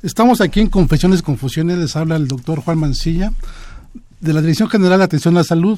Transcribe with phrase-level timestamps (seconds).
[0.00, 1.76] Estamos aquí en Confesiones y Confusiones.
[1.76, 3.32] Les habla el doctor Juan Mancilla
[4.20, 5.76] de la Dirección General de Atención a la Salud.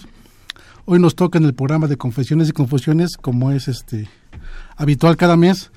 [0.84, 4.10] Hoy nos toca en el programa de Confesiones y Confusiones, como es este
[4.76, 5.70] habitual cada mes,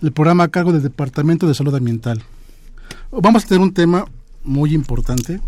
[0.00, 2.22] el programa a cargo del Departamento de Salud Ambiental.
[3.10, 4.04] Vamos a tener un tema
[4.44, 5.40] muy importante,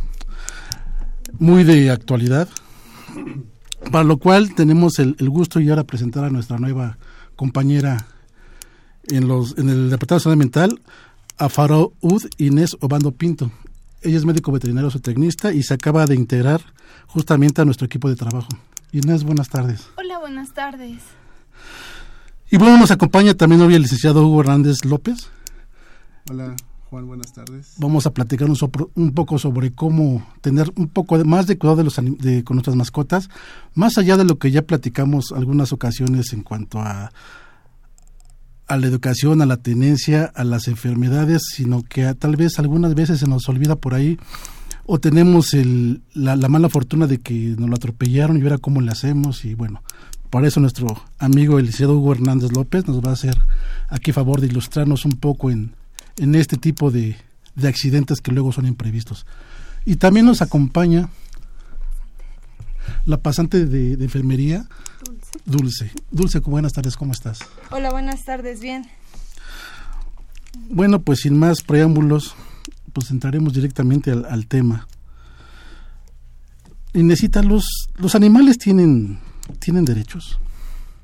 [1.38, 2.48] muy de actualidad,
[3.92, 6.98] para lo cual tenemos el, gusto y ahora presentar a nuestra nueva
[7.36, 8.08] compañera
[9.06, 10.80] en, los, en el Departamento de Salud Ambiental,
[11.40, 11.92] a Faraud
[12.36, 13.50] Inés Obando Pinto.
[14.02, 16.60] Ella es médico veterinario zootecnista y se acaba de integrar
[17.06, 18.48] justamente a nuestro equipo de trabajo.
[18.92, 19.88] Inés, buenas tardes.
[19.97, 21.02] Hola, buenas tardes.
[22.50, 25.30] Y bueno, nos acompaña también hoy el licenciado Hugo Hernández López.
[26.28, 26.55] Hola,
[26.91, 27.75] Juan, buenas tardes.
[27.78, 31.56] Vamos a platicar un, sopro, un poco sobre cómo tener un poco de, más de
[31.56, 33.30] cuidado de los, de, con nuestras mascotas,
[33.75, 37.12] más allá de lo que ya platicamos algunas ocasiones en cuanto a
[38.70, 43.18] a la educación, a la tenencia, a las enfermedades, sino que tal vez algunas veces
[43.18, 44.16] se nos olvida por ahí
[44.86, 45.54] o tenemos
[46.14, 49.54] la, la, mala fortuna de que nos lo atropellaron y ver cómo le hacemos y
[49.54, 49.82] bueno,
[50.30, 53.36] por eso nuestro amigo el licenciado Hugo Hernández López nos va a hacer
[53.88, 55.72] aquí favor de ilustrarnos un poco en,
[56.18, 57.16] en este tipo de,
[57.56, 59.26] de accidentes que luego son imprevistos.
[59.84, 61.08] Y también nos acompaña
[63.04, 64.68] la pasante de enfermería,
[65.51, 65.91] Dulce.
[66.12, 67.41] Dulce, buenas tardes, ¿cómo estás?
[67.73, 68.87] Hola, buenas tardes, bien.
[70.69, 72.37] Bueno, pues sin más preámbulos,
[72.93, 74.87] pues entraremos directamente al, al tema.
[76.95, 77.65] Inesita, ¿los,
[77.97, 79.19] ¿los animales tienen,
[79.59, 80.39] tienen derechos?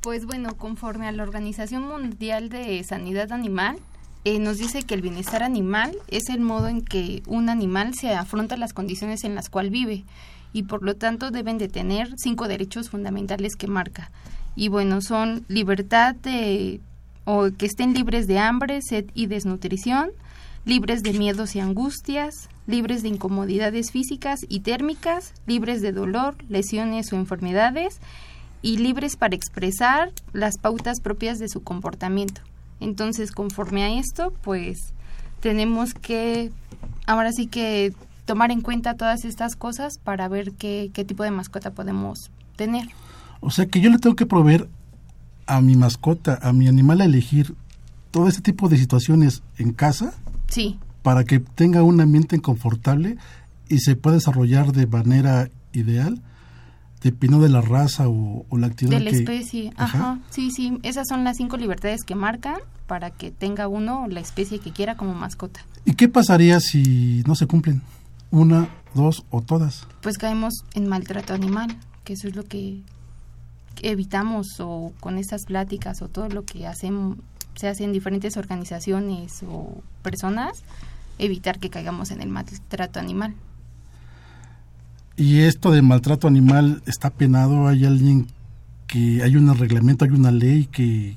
[0.01, 3.79] Pues bueno, conforme a la Organización Mundial de Sanidad Animal,
[4.25, 8.15] eh, nos dice que el bienestar animal es el modo en que un animal se
[8.15, 10.05] afronta las condiciones en las cuales vive
[10.53, 14.11] y por lo tanto deben de tener cinco derechos fundamentales que marca.
[14.57, 16.81] Y bueno, son libertad de
[17.25, 20.11] o que estén libres de hambre, sed y desnutrición,
[20.65, 27.13] libres de miedos y angustias, libres de incomodidades físicas y térmicas, libres de dolor, lesiones
[27.13, 28.01] o enfermedades
[28.63, 32.41] y libres para expresar las pautas propias de su comportamiento.
[32.81, 34.93] Entonces, conforme a esto, pues
[35.41, 36.51] tenemos que
[37.07, 37.93] ahora sí que
[38.25, 42.87] tomar en cuenta todas estas cosas para ver qué, qué tipo de mascota podemos tener.
[43.41, 44.69] O sea que yo le tengo que proveer
[45.47, 47.55] a mi mascota, a mi animal a elegir
[48.11, 50.15] todo este tipo de situaciones en casa.
[50.49, 50.79] Sí.
[51.03, 53.17] Para que tenga un ambiente confortable
[53.69, 56.21] y se pueda desarrollar de manera ideal,
[57.03, 58.99] dependiendo de la raza o, o la actividad.
[58.99, 59.99] De la que, especie, ajá.
[59.99, 60.19] ajá.
[60.31, 60.79] Sí, sí.
[60.83, 64.97] Esas son las cinco libertades que marcan para que tenga uno la especie que quiera
[64.97, 65.61] como mascota.
[65.85, 67.83] ¿Y qué pasaría si no se cumplen?
[68.31, 69.87] Una, dos o todas.
[70.03, 72.83] Pues caemos en maltrato animal, que eso es lo que
[73.83, 77.17] evitamos o con estas pláticas o todo lo que hacen,
[77.55, 80.63] se hace en diferentes organizaciones o personas,
[81.19, 83.35] evitar que caigamos en el maltrato animal.
[85.17, 87.69] ¿Y esto de maltrato animal está penado?
[87.69, 88.27] ¿Hay alguien
[88.87, 91.17] que hay un reglamento, hay una ley que,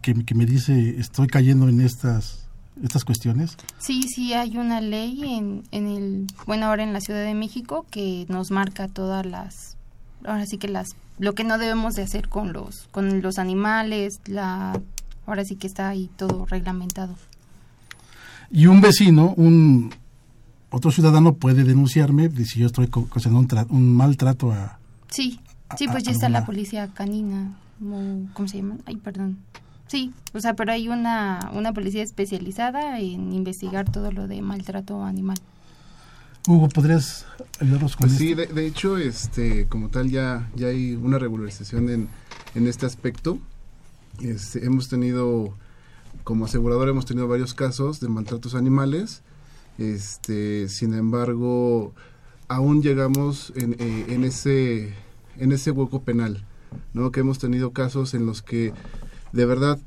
[0.00, 2.46] que, que me dice estoy cayendo en estas
[2.82, 3.56] estas cuestiones?
[3.78, 7.86] Sí, sí, hay una ley en, en el, bueno, ahora en la Ciudad de México
[7.90, 9.76] que nos marca todas las,
[10.24, 10.88] ahora sí que las,
[11.18, 14.80] lo que no debemos de hacer con los, con los animales, la,
[15.26, 17.14] ahora sí que está ahí todo reglamentado.
[18.50, 19.92] Y un vecino, un
[20.70, 24.78] otro ciudadano puede denunciarme si yo estoy causando un, un maltrato a...
[25.08, 25.40] Sí,
[25.76, 26.40] sí, pues a, ya está alguna...
[26.40, 27.56] la policía canina,
[28.34, 28.76] ¿cómo se llama?
[28.86, 29.38] Ay, perdón.
[29.88, 35.04] Sí, o sea, pero hay una, una policía especializada en investigar todo lo de maltrato
[35.04, 35.38] animal.
[36.48, 37.26] Hugo, ¿podrías
[37.60, 38.24] ayudarnos con pues esto?
[38.24, 42.08] Sí, de, de, hecho, este, como tal, ya, ya hay una regularización en,
[42.54, 43.38] en este aspecto.
[44.20, 45.54] Este, hemos tenido,
[46.22, 49.22] como asegurador, hemos tenido varios casos de maltratos animales.
[49.78, 51.92] Este, sin embargo,
[52.48, 54.94] aún llegamos en, eh, en, ese,
[55.38, 56.44] en ese hueco penal,
[56.94, 57.10] ¿no?
[57.10, 58.72] Que hemos tenido casos en los que
[59.32, 59.78] de verdad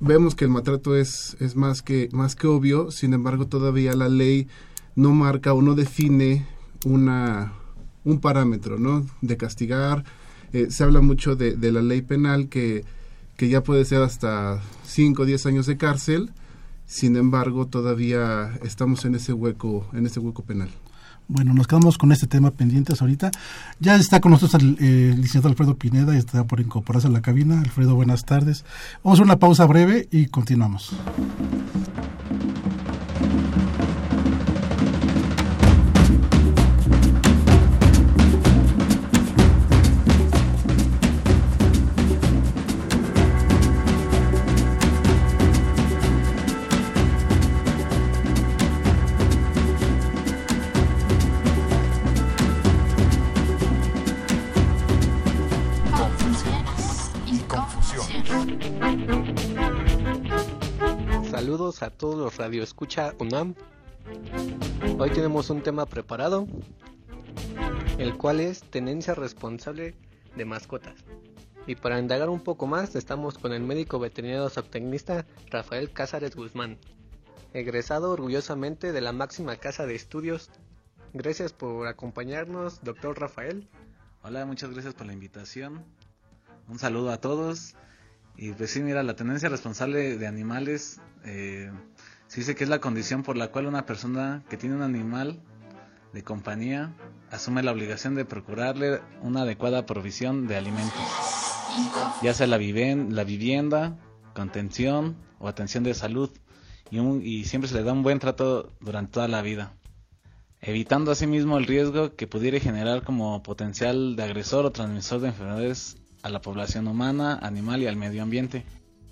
[0.00, 4.08] vemos que el maltrato es, es más, que, más que obvio, sin embargo todavía la
[4.08, 4.48] ley
[4.96, 6.46] no marca o no define
[6.84, 7.52] una,
[8.04, 9.06] un parámetro ¿no?
[9.20, 10.04] de castigar.
[10.52, 12.84] Eh, se habla mucho de, de, la ley penal que,
[13.36, 16.30] que ya puede ser hasta 5 o 10 años de cárcel
[16.86, 20.70] Sin embargo, todavía estamos en ese hueco, en ese hueco penal.
[21.26, 23.30] Bueno, nos quedamos con este tema pendientes ahorita.
[23.80, 27.60] Ya está con nosotros el, licenciado Alfredo Pineda, está por incorporarse a la cabina.
[27.60, 28.64] Alfredo, buenas tardes.
[29.02, 30.94] Vamos a una pausa breve y continuamos.
[61.80, 63.54] A todos los Radio Escucha UNAM.
[64.98, 66.46] Hoy tenemos un tema preparado,
[67.98, 69.94] el cual es tenencia responsable
[70.36, 70.94] de mascotas.
[71.66, 76.78] Y para indagar un poco más, estamos con el médico veterinario zootecnista Rafael Cázares Guzmán,
[77.52, 80.50] egresado orgullosamente de la máxima casa de estudios.
[81.12, 83.68] Gracias por acompañarnos, doctor Rafael.
[84.22, 85.84] Hola, muchas gracias por la invitación.
[86.68, 87.74] Un saludo a todos.
[88.36, 91.70] Y pues sí, mira, la tenencia responsable de animales eh,
[92.26, 95.40] se dice que es la condición por la cual una persona que tiene un animal
[96.12, 96.92] de compañía
[97.30, 101.00] asume la obligación de procurarle una adecuada provisión de alimentos,
[102.22, 103.98] ya sea la, la vivienda,
[104.34, 106.30] contención o atención de salud,
[106.90, 109.74] y, y siempre se le da un buen trato durante toda la vida,
[110.60, 115.96] evitando asimismo el riesgo que pudiera generar como potencial de agresor o transmisor de enfermedades
[116.24, 118.64] a la población humana, animal y al medio ambiente.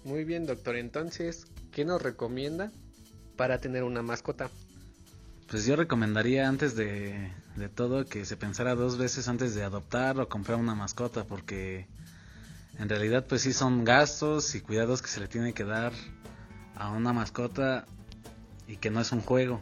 [0.03, 0.77] Muy bien, doctor.
[0.77, 2.73] Entonces, ¿qué nos recomienda
[3.37, 4.49] para tener una mascota?
[5.47, 10.19] Pues yo recomendaría antes de, de todo que se pensara dos veces antes de adoptar
[10.19, 11.87] o comprar una mascota, porque
[12.79, 15.93] en realidad pues sí son gastos y cuidados que se le tiene que dar
[16.77, 17.85] a una mascota
[18.67, 19.61] y que no es un juego.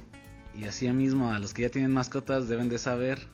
[0.54, 3.26] Y así mismo a los que ya tienen mascotas deben de saber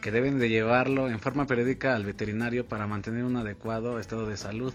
[0.00, 4.36] que deben de llevarlo en forma periódica al veterinario para mantener un adecuado estado de
[4.36, 4.72] salud,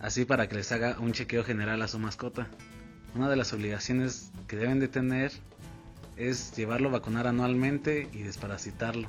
[0.00, 2.48] así para que les haga un chequeo general a su mascota.
[3.14, 5.32] Una de las obligaciones que deben de tener
[6.16, 9.08] es llevarlo a vacunar anualmente y desparasitarlo,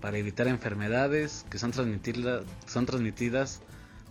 [0.00, 3.62] para evitar enfermedades que son, son transmitidas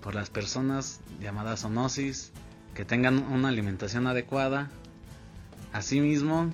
[0.01, 2.31] por las personas llamadas zoonosis,
[2.73, 4.69] que tengan una alimentación adecuada.
[5.73, 6.51] Asimismo,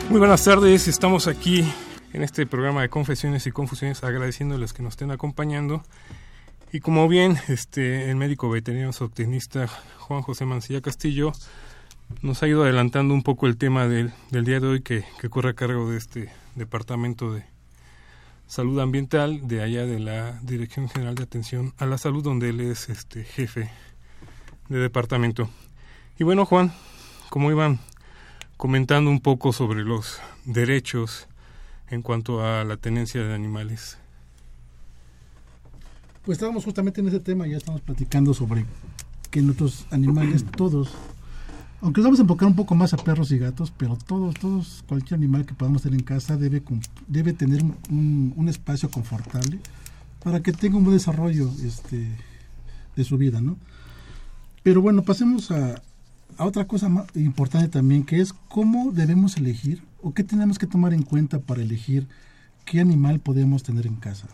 [0.10, 1.70] Muy buenas tardes, estamos aquí
[2.14, 5.84] en este programa de confesiones y confusiones agradeciéndoles que nos estén acompañando
[6.76, 11.32] y como bien este, el médico veterinario zootecnista Juan José Mancilla Castillo
[12.22, 15.30] nos ha ido adelantando un poco el tema del, del día de hoy que, que,
[15.30, 17.46] corre a cargo de este Departamento de
[18.46, 22.60] Salud Ambiental de allá de la Dirección General de Atención a la Salud, donde él
[22.60, 23.72] es este jefe
[24.68, 25.50] de departamento.
[26.20, 26.74] Y bueno, Juan,
[27.30, 27.80] como iban
[28.58, 31.30] comentando un poco sobre los derechos
[31.88, 33.98] en cuanto a la tenencia de animales,
[36.26, 38.66] pues estábamos justamente en ese tema, ya estamos platicando sobre
[39.30, 40.92] que nuestros animales, todos,
[41.82, 44.84] aunque nos vamos a enfocar un poco más a perros y gatos, pero todos, todos,
[44.88, 46.64] cualquier animal que podamos tener en casa debe,
[47.08, 49.60] debe tener un, espacio confortable
[50.24, 52.10] para que tenga un buen desarrollo este,
[52.96, 53.58] de su vida, ¿no?
[54.64, 55.76] Pero bueno, pasemos a,
[56.38, 60.66] a otra cosa más importante también, que es cómo debemos elegir o qué tenemos que
[60.66, 62.08] tomar en cuenta para elegir
[62.66, 64.28] qué animal podemos tener en casa.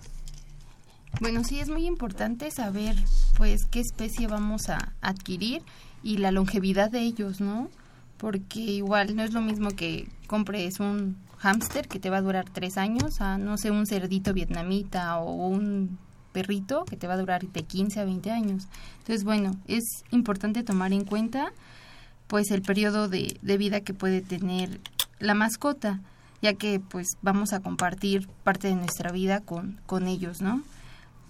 [1.19, 2.95] Bueno, sí es muy importante saber
[3.37, 5.61] pues qué especie vamos a adquirir
[6.03, 7.69] y la longevidad de ellos, ¿no?
[8.17, 12.45] Porque igual no es lo mismo que compres un hámster que te va a durar
[12.49, 15.97] tres años a, no sé, un cerdito vietnamita o un
[16.31, 18.67] perrito que te va a durar de 15 a 20 años.
[18.99, 21.51] Entonces, bueno, es importante tomar en cuenta
[22.27, 24.79] pues el periodo de, de vida que puede tener
[25.19, 25.99] la mascota,
[26.41, 30.63] ya que pues vamos a compartir parte de nuestra vida con, con ellos, ¿no?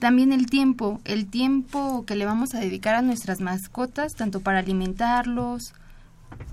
[0.01, 4.57] También el tiempo, el tiempo que le vamos a dedicar a nuestras mascotas, tanto para
[4.57, 5.75] alimentarlos,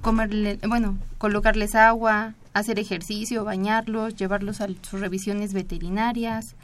[0.02, 6.56] comerle, bueno, colocarles agua, hacer ejercicio, bañarlos, llevarlos a sus revisiones veterinarias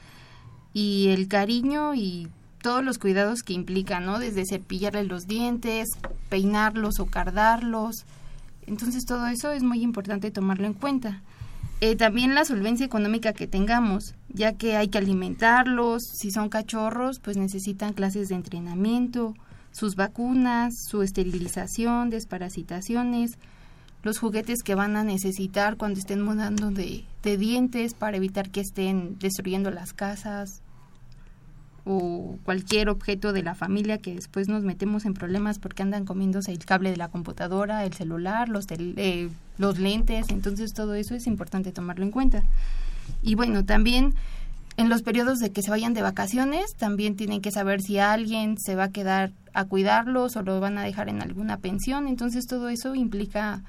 [0.74, 2.28] y el cariño y
[2.60, 4.18] todos los cuidados que implican, ¿no?
[4.18, 5.88] Desde cepillarles los dientes,
[6.28, 8.04] peinarlos o cardarlos.
[8.66, 11.22] Entonces todo eso es muy importante tomarlo en cuenta.
[11.86, 17.20] Eh, también la solvencia económica que tengamos, ya que hay que alimentarlos, si son cachorros,
[17.20, 19.34] pues necesitan clases de entrenamiento,
[19.70, 23.36] sus vacunas, su esterilización, desparasitaciones,
[24.02, 28.62] los juguetes que van a necesitar cuando estén mudando de, de dientes para evitar que
[28.62, 30.62] estén destruyendo las casas,
[31.84, 36.50] o cualquier objeto de la familia que después nos metemos en problemas porque andan comiéndose
[36.50, 41.26] el cable de la computadora, el celular, los, eh, los lentes, entonces todo eso es
[41.26, 42.42] importante tomarlo en cuenta.
[43.22, 44.14] Y bueno, también
[44.76, 48.56] en los periodos de que se vayan de vacaciones, también tienen que saber si alguien
[48.58, 52.46] se va a quedar a cuidarlos o lo van a dejar en alguna pensión, entonces
[52.46, 53.62] todo eso implica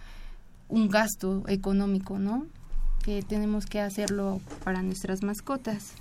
[0.68, 2.46] un gasto económico, ¿no?
[3.04, 5.94] Que tenemos que hacerlo para nuestras mascotas.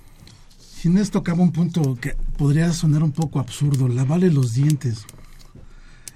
[0.85, 5.05] Inés tocaba un punto que podría sonar un poco absurdo, lavarle los dientes.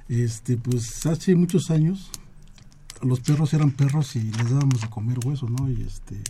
[0.08, 2.12] Este, pues hace muchos años
[3.02, 5.70] los perros eran perros y les dábamos a comer huesos, ¿no?
[5.72, 6.22] Y este,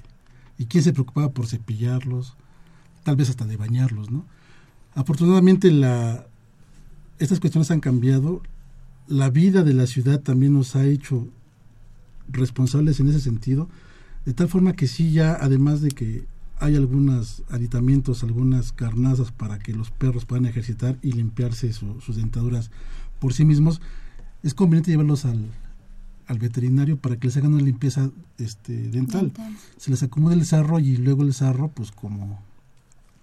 [0.57, 2.37] y quién se preocupaba por cepillarlos,
[3.03, 4.25] tal vez hasta de bañarlos, ¿no?
[4.95, 6.25] Afortunadamente la
[7.19, 8.41] estas cuestiones han cambiado.
[9.07, 11.27] La vida de la ciudad también nos ha hecho
[12.29, 13.67] responsables en ese sentido,
[14.25, 16.25] de tal forma que sí ya, además de que
[16.59, 22.69] hay algunos aditamientos, algunas carnazas para que los perros puedan ejercitar y limpiarse sus dentaduras
[23.19, 23.81] por sí mismos.
[24.43, 25.49] Es conveniente llevarlos al,
[26.37, 29.31] veterinario para que les hagan una limpieza este, dental.
[29.77, 32.39] Se les acomoda el sarro y luego el sarro, pues como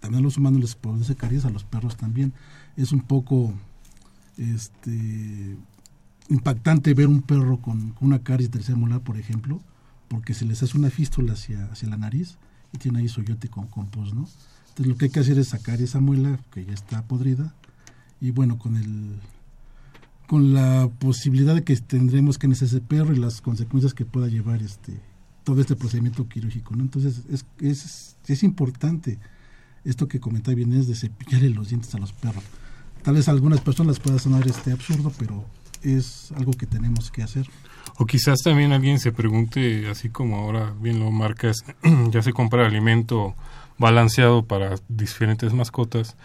[0.01, 2.33] también a los humanos les produce caries, a los perros también.
[2.77, 3.53] Es un poco
[4.39, 5.57] este,
[6.31, 9.61] impactante ver un perro con, una caries tercera molar, por ejemplo,
[10.09, 12.39] porque se les hace una fístula hacia, hacia la nariz
[12.77, 14.29] tiene ahí soyote con compost, ¿no?
[14.69, 17.55] Entonces lo que hay que hacer es sacar esa muela que ya está podrida
[18.21, 19.19] y bueno, con el
[20.27, 24.61] con la posibilidad de que tendremos que ese perro y las consecuencias que pueda llevar
[24.63, 25.01] este
[25.45, 26.83] todo este procedimiento quirúrgico, ¿no?
[26.83, 29.19] Entonces es, es, es importante
[29.85, 32.43] esto que comentaba bien es de cepillarle los dientes a los perros.
[33.03, 35.45] Tal vez a algunas personas pueda sonar este absurdo, pero
[35.83, 37.49] es algo que tenemos que hacer.
[37.99, 41.65] O quizás también alguien se pregunte, así como ahora bien lo marcas,
[42.11, 43.35] ya se compra alimento
[43.79, 46.17] balanceado para diferentes mascotas,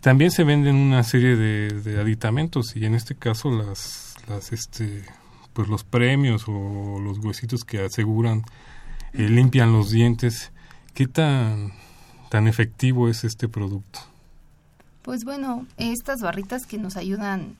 [0.00, 5.04] también se venden una serie de, aditamentos y en este caso las, las este,
[5.52, 8.42] pues los premios o los huesitos que aseguran
[9.12, 10.50] eh, limpian los dientes.
[10.94, 11.72] ¿Qué tan,
[12.30, 14.00] tan efectivo es este producto?
[15.02, 17.56] Pues bueno, estas barritas que nos ayudan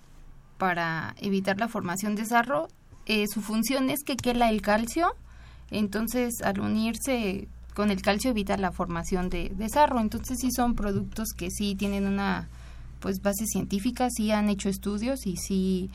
[0.58, 2.68] para evitar la formación de sarro
[3.06, 5.14] eh, su función es que quela el calcio,
[5.70, 10.74] entonces al unirse con el calcio evita la formación de, de sarro, entonces sí son
[10.74, 12.48] productos que sí tienen una
[13.00, 15.90] pues base científica, sí han hecho estudios y sí,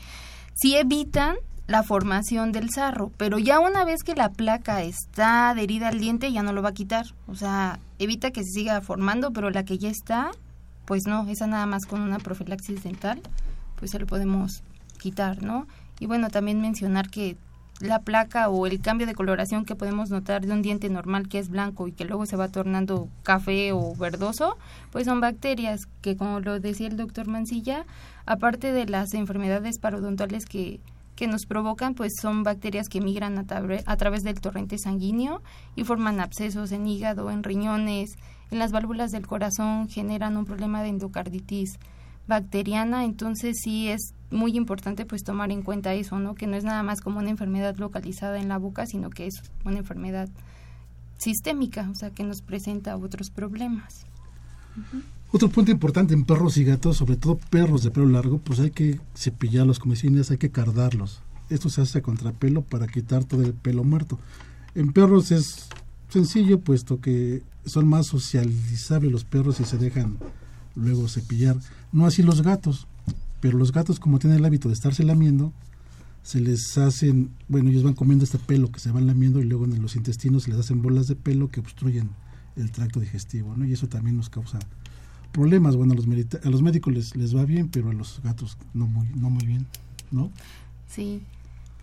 [0.54, 1.36] sí evitan
[1.66, 6.32] la formación del sarro, pero ya una vez que la placa está adherida al diente
[6.32, 9.64] ya no lo va a quitar, o sea, evita que se siga formando, pero la
[9.64, 10.30] que ya está,
[10.86, 13.20] pues no, esa nada más con una profilaxis dental,
[13.76, 14.62] pues se lo podemos
[14.98, 15.66] quitar, ¿no?
[16.00, 17.36] Y bueno, también mencionar que
[17.80, 21.38] la placa o el cambio de coloración que podemos notar de un diente normal que
[21.38, 24.56] es blanco y que luego se va tornando café o verdoso,
[24.90, 27.86] pues son bacterias que, como lo decía el doctor Mancilla,
[28.26, 30.80] aparte de las enfermedades parodontales que,
[31.14, 33.44] que nos provocan, pues son bacterias que migran a,
[33.86, 35.42] a través del torrente sanguíneo
[35.76, 38.16] y forman abscesos en hígado, en riñones,
[38.50, 41.78] en las válvulas del corazón, generan un problema de endocarditis
[42.28, 46.34] bacteriana, entonces sí es muy importante pues tomar en cuenta eso, ¿no?
[46.34, 49.34] Que no es nada más como una enfermedad localizada en la boca, sino que es
[49.64, 50.28] una enfermedad
[51.16, 54.06] sistémica, o sea, que nos presenta otros problemas.
[55.32, 58.70] Otro punto importante en perros y gatos, sobre todo perros de pelo largo, pues hay
[58.70, 61.20] que cepillarlos, como decían, hay que cardarlos.
[61.50, 64.18] Esto se hace a contrapelo para quitar todo el pelo muerto.
[64.74, 65.68] En perros es
[66.08, 70.16] sencillo, puesto que son más socializables los perros y se dejan
[70.78, 71.56] luego cepillar.
[71.92, 72.86] No así los gatos
[73.40, 75.52] pero los gatos, como tienen el hábito de estarse lamiendo,
[76.22, 79.64] se les hacen, bueno, ellos van comiendo este pelo que se van lamiendo y luego
[79.64, 82.10] en los intestinos se les hacen bolas de pelo que obstruyen
[82.56, 83.64] el tracto digestivo, ¿no?
[83.64, 84.58] Y eso también nos causa
[85.32, 85.76] problemas.
[85.76, 88.86] Bueno, a los, a los médicos les, les va bien, pero a los gatos no
[88.86, 89.66] muy, no muy bien,
[90.10, 90.32] ¿no?
[90.88, 91.22] Sí,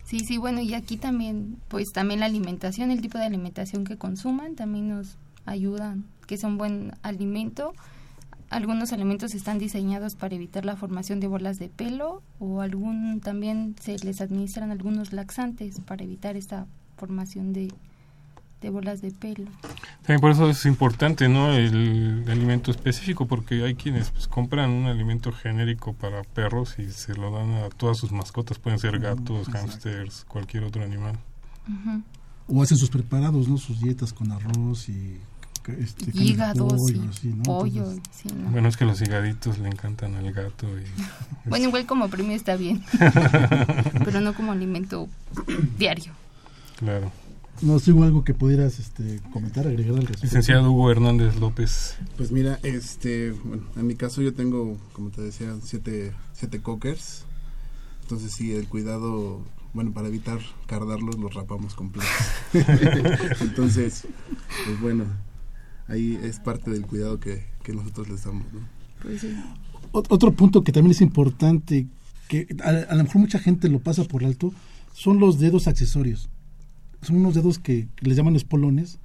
[0.04, 3.96] sí, sí, bueno, y aquí también, pues también la alimentación, el tipo de alimentación que
[3.96, 7.72] consuman también nos ayuda, que es un buen alimento
[8.50, 13.74] algunos alimentos están diseñados para evitar la formación de bolas de pelo o algún también
[13.80, 17.72] se les administran algunos laxantes para evitar esta formación de,
[18.60, 19.50] de bolas de pelo.
[20.02, 21.52] También por eso es importante, ¿no?
[21.52, 27.14] El, alimento específico, porque hay quienes pues, compran un alimento genérico para perros y se
[27.14, 31.18] lo dan a todas sus mascotas, pueden ser gatos, hámsters, cualquier otro animal.
[32.46, 33.58] O hacen sus preparados, ¿no?
[33.58, 35.18] Sus dietas con arroz y
[35.72, 36.92] este, hígados
[37.44, 37.84] pollo,
[38.50, 40.66] Bueno, es que los higaditos le encantan al gato.
[40.78, 40.84] Y,
[41.48, 42.84] bueno, igual como premio está bien,
[44.04, 45.08] pero no como alimento
[45.78, 46.12] diario.
[46.78, 47.10] Claro.
[47.62, 50.24] No, sigo algo que pudieras este, comentar, agregar al respecto.
[50.24, 51.96] Licenciado Hugo Hernández López.
[52.16, 57.24] Pues mira, este, bueno, en mi caso yo tengo, como te decía, siete, siete cockers.
[58.02, 59.40] Entonces sí, el cuidado,
[59.72, 62.10] bueno, para evitar cardarlos los rapamos completos.
[63.40, 64.06] Entonces,
[64.66, 65.06] pues bueno,
[65.88, 68.44] ahí es parte del cuidado que, nosotros les damos.
[68.52, 68.60] ¿no?
[69.02, 69.34] Pues sí.
[69.92, 71.86] Otro punto que también es importante,
[72.28, 74.52] que a, lo mejor mucha gente lo pasa por alto,
[74.92, 76.28] son los dedos accesorios.
[77.02, 78.98] Son unos dedos que, les llaman espolones.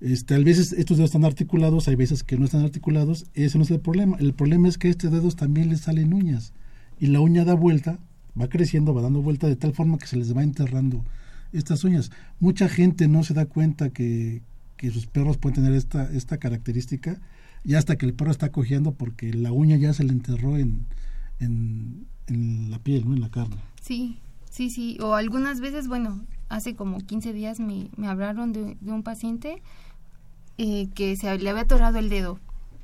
[0.00, 3.26] Este, a veces estos dedos están articulados, hay veces que no están articulados.
[3.34, 4.16] Ese no es el problema.
[4.18, 6.52] El problema es que a estos dedos también les salen uñas.
[6.98, 7.98] Y la uña da vuelta,
[8.40, 11.04] va creciendo, va dando vuelta de tal forma que se les va enterrando
[11.52, 12.10] estas uñas.
[12.40, 14.42] Mucha gente no se da cuenta que,
[14.76, 17.20] que sus perros pueden tener esta, esta característica
[17.64, 20.86] y hasta que el perro está cojeando porque la uña ya se le enterró en,
[21.40, 23.14] en, la piel, ¿no?
[23.14, 23.56] en la carne.
[23.80, 24.18] Sí,
[24.50, 24.98] sí, sí.
[25.00, 29.62] O algunas veces, bueno, hace como 15 días me, me hablaron de, un paciente
[30.58, 32.38] eh, que se le había atorado el dedo.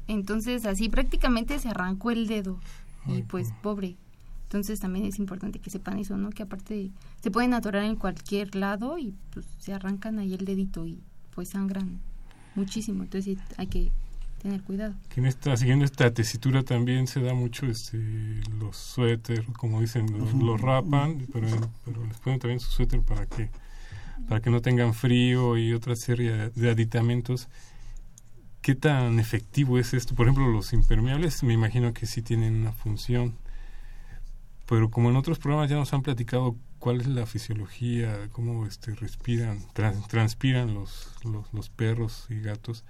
[0.09, 2.59] Entonces así prácticamente se arrancó el dedo.
[3.07, 3.97] y pues pobre.
[4.45, 6.31] Entonces también es importante que sepan eso, ¿no?
[6.31, 6.91] Que aparte
[7.23, 11.01] se pueden atorar en cualquier lado y pues se arrancan ahí el dedito y
[11.35, 12.01] pues sangran
[12.55, 13.91] muchísimo, entonces hay que
[14.43, 14.95] tener cuidado.
[15.09, 17.99] Que en esta, siguiendo esta tesitura también se da mucho este,
[18.59, 21.47] los suéter, como dicen, los, rapan, pero,
[21.85, 23.51] pero, les ponen también su suéter para que
[24.29, 27.49] para que no tengan frío y otra serie de aditamentos.
[28.63, 30.15] ¿Qué tan efectivo es esto?
[30.15, 33.35] Por ejemplo, los impermeables me imagino que sí tienen una función,
[34.67, 38.95] pero como en otros programas ya nos han platicado cuál es la fisiología, cómo este,
[38.97, 39.61] respiran,
[40.09, 41.09] transpiran los,
[41.53, 42.85] los, perros y gatos.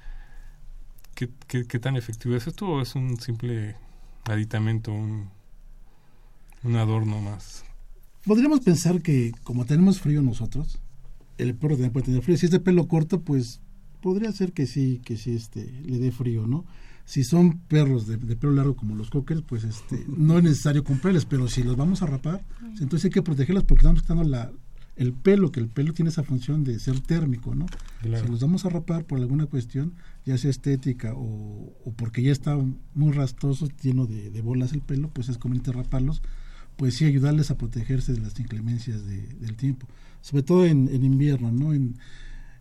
[1.15, 3.77] ¿Qué, ¿Qué, tan efectivo es esto o es un simple
[4.25, 5.29] aditamento, un,
[6.63, 7.65] un adorno más?
[8.25, 10.79] Podríamos pensar que como tenemos frío nosotros,
[11.37, 12.37] el perro también puede tener frío.
[12.39, 13.61] Si es de pelo corto, pues
[14.01, 16.65] podría ser que sí, que sí este, le dé frío, ¿no?
[17.05, 21.25] Si son perros de, pelo largo como los cockers, pues este, no es necesario comprarles,
[21.25, 22.45] pero si los vamos a rapar,
[22.81, 24.53] entonces hay que protegerlos porque estamos quitando la,
[25.01, 27.67] el pelo, que el pelo tiene esa función de ser térmico, ¿no?
[28.03, 29.95] Si los vamos a rapar por alguna cuestión,
[30.27, 32.57] ya sea estética o, porque ya está
[32.95, 36.21] muy rastoso, lleno de, bolas el pelo, pues es conveniente raparlos,
[36.77, 39.87] pues sí ayudarles a protegerse de las inclemencias del tiempo,
[40.21, 41.73] sobre todo en, en invierno, ¿no?
[41.73, 41.97] En,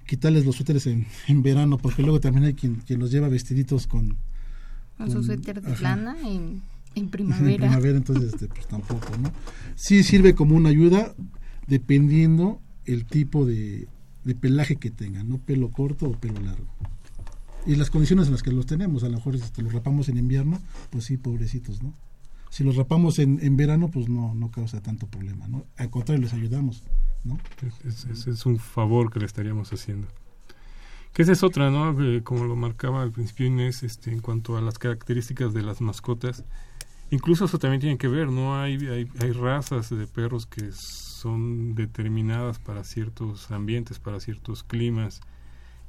[0.08, 3.86] quitarles los suéteres en, en, verano, porque luego también hay quien, quien los lleva vestiditos
[3.86, 4.18] con,
[5.00, 6.62] con, su suéter de lana en,
[6.96, 7.66] en, primavera.
[7.66, 9.32] En primavera, entonces, este, pues tampoco, ¿no?
[9.76, 11.16] Sí sirve como una ayuda
[11.68, 13.88] dependiendo el tipo de,
[14.24, 15.38] de pelaje que tengan, ¿no?
[15.38, 16.68] Pelo corto o pelo largo.
[17.66, 20.10] Y las condiciones en las que los tenemos, a lo mejor si este, los rapamos
[20.10, 20.60] en invierno,
[20.90, 21.94] pues sí, pobrecitos, ¿no?
[22.50, 25.66] Si los rapamos en, en verano, pues no, no causa tanto problema, ¿no?
[25.78, 26.84] Al contrario, les ayudamos,
[27.24, 27.38] ¿no?
[27.86, 30.08] Es, es un favor que le estaríamos haciendo.
[31.20, 31.94] Que esa es otra, ¿no?
[32.24, 36.46] como lo marcaba al principio Inés, este, en cuanto a las características de las mascotas.
[37.12, 38.58] Incluso eso también tiene que ver, ¿no?
[38.58, 45.20] Hay, hay, hay razas de perros que son determinadas para ciertos ambientes, para ciertos climas,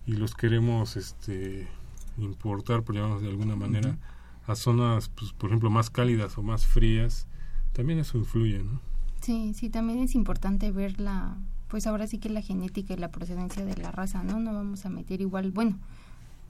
[0.04, 1.68] y los queremos este,
[2.18, 3.98] importar, por llamarlos de alguna manera,
[4.48, 7.28] a zonas, pues, por ejemplo, más cálidas o más frías.
[7.72, 8.80] También eso influye, ¿no?
[9.20, 11.36] Sí, sí, también es importante ver la,
[11.70, 14.40] pues ahora sí que la genética y la procedencia de la raza, ¿no?
[14.40, 15.78] No vamos a meter igual, bueno,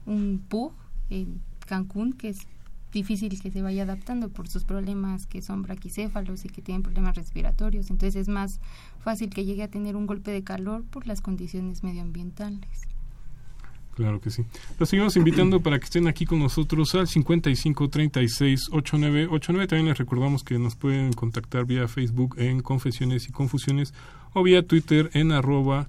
[0.05, 0.73] un pug
[1.09, 2.47] en Cancún, que es
[2.91, 7.15] difícil que se vaya adaptando por sus problemas que son braquicéfalos y que tienen problemas
[7.15, 7.89] respiratorios.
[7.89, 8.59] Entonces es más
[8.99, 12.81] fácil que llegue a tener un golpe de calor por las condiciones medioambientales.
[13.95, 14.45] Claro que sí.
[14.79, 19.67] Los seguimos invitando para que estén aquí con nosotros al 55 36 8989.
[19.67, 23.93] También les recordamos que nos pueden contactar vía Facebook en Confesiones y Confusiones
[24.33, 25.87] o vía Twitter en arroba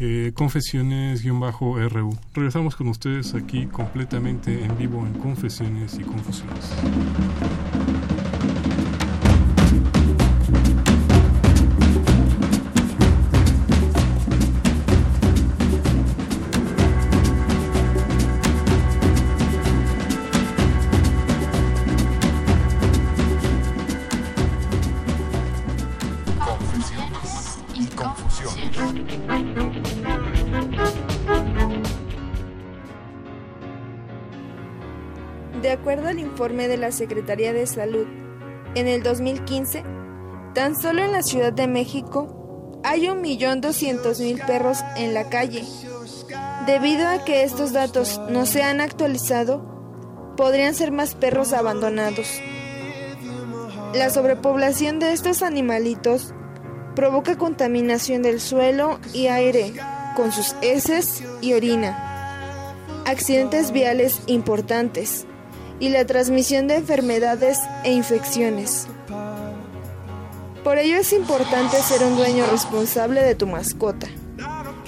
[0.00, 2.16] eh, confesiones-ru.
[2.34, 6.74] Regresamos con ustedes aquí completamente en vivo en Confesiones y Confusiones.
[35.94, 38.08] Acuerdo al informe de la Secretaría de Salud,
[38.74, 39.84] en el 2015,
[40.52, 45.62] tan solo en la Ciudad de México hay 1.200.000 perros en la calle.
[46.66, 52.26] Debido a que estos datos no se han actualizado, podrían ser más perros abandonados.
[53.94, 56.34] La sobrepoblación de estos animalitos
[56.96, 59.72] provoca contaminación del suelo y aire
[60.16, 62.66] con sus heces y orina,
[63.06, 65.28] accidentes viales importantes
[65.80, 68.86] y la transmisión de enfermedades e infecciones.
[70.62, 74.06] Por ello es importante ser un dueño responsable de tu mascota.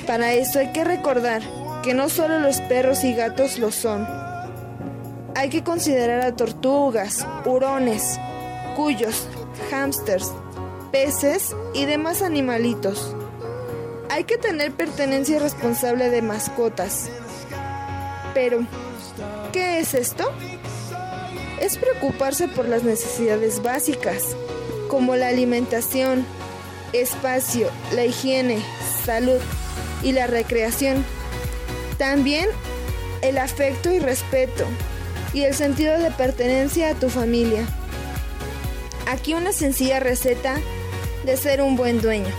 [0.07, 1.42] Para eso hay que recordar
[1.83, 4.07] que no solo los perros y gatos lo son.
[5.35, 8.18] Hay que considerar a tortugas, hurones,
[8.75, 9.29] cuyos,
[9.70, 10.33] hámsters,
[10.92, 13.14] peces y demás animalitos.
[14.09, 17.11] Hay que tener pertenencia responsable de mascotas.
[18.33, 18.61] Pero,
[19.53, 20.33] ¿qué es esto?
[21.61, 24.37] Es preocuparse por las necesidades básicas,
[24.88, 26.27] como la alimentación,
[26.92, 28.62] espacio, la higiene,
[29.05, 29.40] salud
[30.03, 31.05] y la recreación.
[31.99, 32.49] También
[33.23, 34.64] el afecto y respeto
[35.33, 37.66] y el sentido de pertenencia a tu familia.
[39.07, 40.57] Aquí una sencilla receta
[41.25, 42.33] de ser un buen dueño.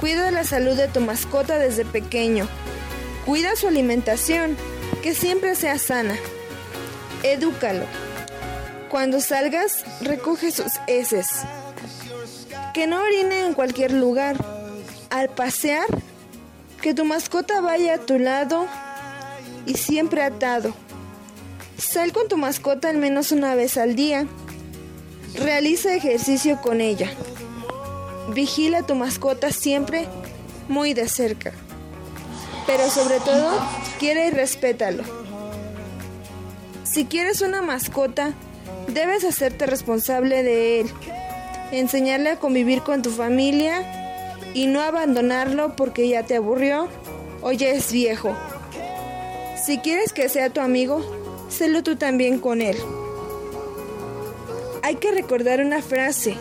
[0.00, 2.48] Cuida la salud de tu mascota desde pequeño.
[3.24, 4.56] Cuida su alimentación,
[5.02, 6.16] que siempre sea sana.
[7.22, 7.86] Edúcalo.
[8.94, 11.26] Cuando salgas, recoge sus heces.
[12.72, 14.36] Que no orine en cualquier lugar.
[15.10, 15.86] Al pasear,
[16.80, 18.68] que tu mascota vaya a tu lado
[19.66, 20.72] y siempre atado.
[21.76, 24.28] Sal con tu mascota al menos una vez al día.
[25.34, 27.10] Realiza ejercicio con ella.
[28.32, 30.06] Vigila a tu mascota siempre
[30.68, 31.50] muy de cerca.
[32.64, 33.60] Pero sobre todo,
[33.98, 35.02] quiere y respétalo.
[36.84, 38.34] Si quieres una mascota,
[38.88, 40.90] debes hacerte responsable de él.
[41.72, 43.82] Enseñarle a convivir con tu familia
[44.54, 46.88] y no abandonarlo porque ya te aburrió
[47.42, 48.36] o ya es viejo.
[49.64, 51.02] Si quieres que sea tu amigo,
[51.48, 52.76] sélo tú también con él.
[54.82, 56.36] Hay que recordar una frase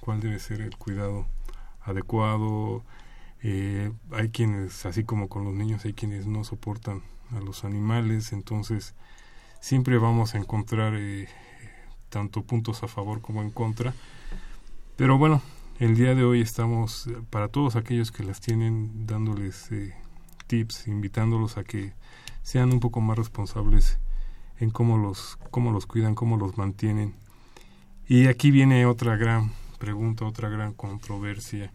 [0.00, 1.26] cuál debe ser el cuidado
[1.82, 2.84] adecuado.
[3.42, 8.32] Eh, hay quienes así como con los niños hay quienes no soportan a los animales.
[8.32, 8.94] Entonces
[9.60, 11.28] siempre vamos a encontrar eh,
[12.10, 13.94] tanto puntos a favor como en contra.
[14.96, 15.42] Pero bueno
[15.80, 19.70] el día de hoy estamos eh, para todos aquellos que las tienen dándoles
[20.46, 21.94] tips invitándolos a que
[22.42, 23.98] sean un poco más responsables
[24.58, 27.14] en cómo los, cómo los cuidan, cómo los mantienen.
[28.08, 31.72] Y aquí viene otra gran pregunta, otra gran controversia.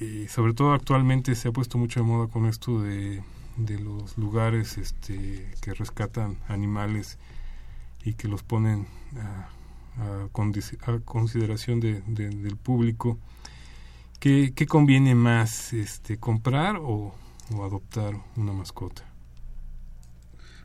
[0.00, 3.22] Y sobre todo actualmente se ha puesto mucho de moda con esto de,
[3.56, 7.18] de los lugares este, que rescatan animales
[8.04, 9.48] y que los ponen a,
[11.04, 13.18] consideración de, de, del público.
[14.18, 17.14] ¿Qué, ¿Qué, conviene más, este, comprar o
[17.62, 19.09] adoptar una mascota?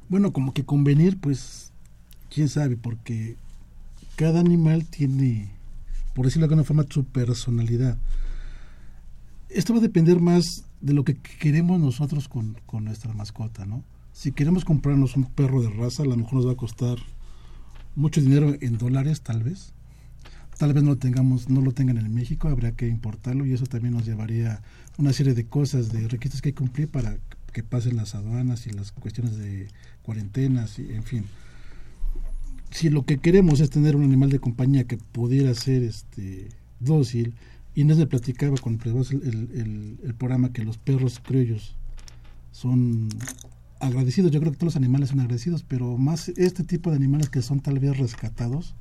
[0.09, 1.71] Bueno, como que convenir, pues,
[2.29, 3.37] quién sabe, porque
[4.15, 5.49] cada animal tiene,
[6.13, 7.97] por decirlo de alguna forma, su personalidad.
[9.49, 13.83] Esto va a depender más de lo que queremos nosotros con, con nuestra mascota, ¿no?
[14.13, 16.97] Si queremos comprarnos un perro de raza, a lo mejor nos va a costar
[17.95, 19.73] mucho dinero en dólares, tal vez.
[20.57, 23.65] Tal vez no lo tengamos, no lo tengan en México, habría que importarlo y eso
[23.65, 24.61] también nos llevaría
[24.97, 27.17] una serie de cosas, de requisitos que hay que cumplir para
[27.55, 29.69] que pasen las aduanas y las cuestiones de
[30.01, 31.23] cuarentenas y en fin.
[32.69, 36.49] Si lo que queremos es tener un animal de compañía que pudiera ser este
[36.81, 37.33] dócil,
[37.73, 41.77] Inés le platicaba con el, el, el programa que los perros criollos
[42.51, 43.07] son
[43.79, 44.31] agradecidos.
[44.31, 47.41] Yo creo que todos los animales son agradecidos, pero más este tipo de animales que
[47.41, 48.75] son tal vez rescatados.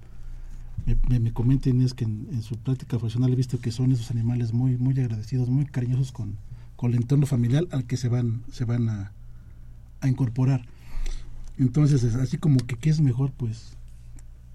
[0.85, 4.53] Me, me, comenta Inés que en, su práctica profesional he visto que son esos animales
[4.53, 6.37] muy muy agradecidos, muy cariñosos con,
[6.85, 9.13] con el entorno familiar al que se van se van a,
[10.03, 10.67] a incorporar.
[11.57, 13.79] Entonces, así como que qué es mejor, pues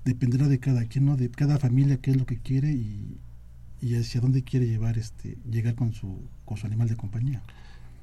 [0.06, 1.18] dependerá de cada quien, ¿no?
[1.18, 3.18] De cada familia qué es lo que quiere y,
[3.82, 7.42] y hacia dónde quiere llevar este llegar con su con su animal de compañía.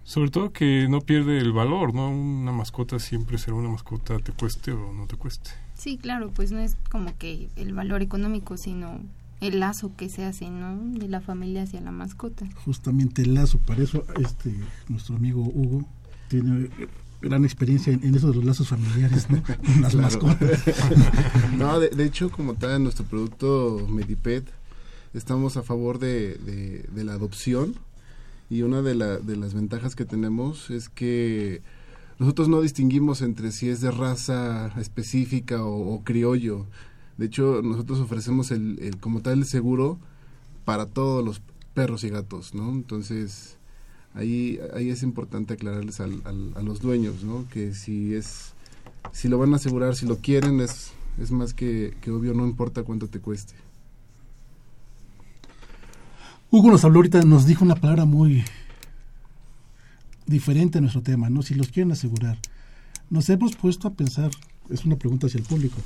[0.03, 2.11] Sobre todo que no pierde el valor, ¿no?
[2.11, 5.53] Una mascota siempre será una mascota, te cueste o no te cueste.
[5.75, 8.99] Sí, claro, pues no es como que el valor económico, sino
[9.41, 10.99] el lazo que se hace, ¿no?
[10.99, 12.47] De la familia hacia la mascota.
[12.65, 14.55] Justamente el lazo, para eso este
[14.89, 15.85] nuestro amigo Hugo
[16.29, 16.69] tiene
[17.21, 19.43] gran experiencia en, eso de los lazos familiares, ¿no?
[19.81, 20.63] Las mascotas.
[21.59, 24.45] no, de, hecho, como tal, en nuestro producto Medipet
[25.15, 27.75] estamos a favor de, de, de la adopción
[28.49, 31.63] y una de, la, de las ventajas que tenemos es que
[32.19, 36.67] nosotros no distinguimos entre si es de raza específica o, criollo.
[37.19, 39.99] De hecho, nosotros ofrecemos el, el, como tal el seguro
[40.65, 41.41] para todos los
[41.75, 42.71] perros y gatos, ¿no?
[42.71, 43.57] Entonces,
[44.15, 47.47] ahí, ahí es importante aclararles al, a los dueños, ¿no?
[47.51, 48.53] Que si es,
[49.13, 52.47] si lo van a asegurar, si lo quieren, es, es más que, que obvio, no
[52.47, 53.55] importa cuánto te cueste.
[56.51, 58.45] Hugo nos habló ahorita, nos dijo una palabra muy
[60.27, 61.43] diferente a nuestro tema, ¿no?
[61.43, 62.39] Si los quieren asegurar.
[63.11, 64.31] Nos hemos puesto a pensar,
[64.71, 65.77] es una pregunta hacia el público,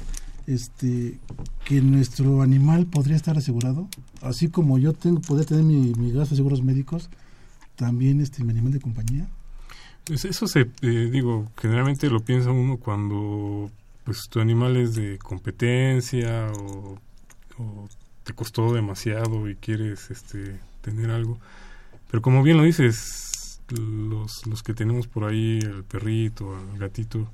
[0.46, 1.18] este,
[1.64, 3.88] que nuestro animal podría estar asegurado,
[4.22, 7.10] así como yo tengo, podría tener mi, mi gasto de seguros médicos,
[7.76, 9.28] también este, mi animal de compañía.
[10.04, 13.70] Pues eso se, eh, digo, generalmente lo piensa uno cuando
[14.04, 16.98] pues tu animal es de competencia o,
[17.58, 17.88] o
[18.24, 21.38] te costó demasiado y quieres este tener algo.
[22.10, 27.30] Pero como bien lo dices, los, los que tenemos por ahí, el perrito, el gatito,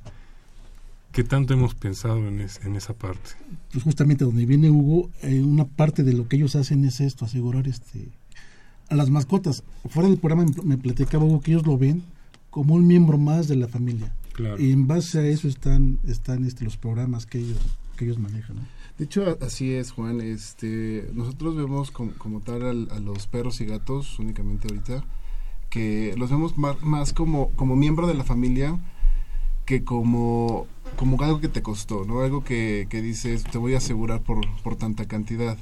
[1.16, 3.30] ¿qué tanto hemos pensado en, en esa parte?
[3.72, 7.24] Pues justamente donde viene Hugo, eh, una parte de lo que ellos hacen es esto,
[7.24, 8.10] asegurar este
[8.90, 9.64] a las mascotas.
[9.88, 12.02] Fuera del programa me platicaba Hugo que ellos lo ven
[12.50, 14.14] como un miembro más de la familia.
[14.58, 17.56] Y en base a eso están, están este, los programas que ellos,
[17.96, 18.56] que ellos manejan.
[18.98, 20.20] De hecho, así es, Juan.
[20.20, 25.02] Este, nosotros vemos como, tal a los perros y gatos únicamente ahorita,
[25.70, 28.78] que los vemos más, como, como miembro de la familia
[29.66, 32.20] que como, como algo que te costó, ¿no?
[32.20, 35.58] Algo que, que dices, te voy a asegurar por, por tanta cantidad.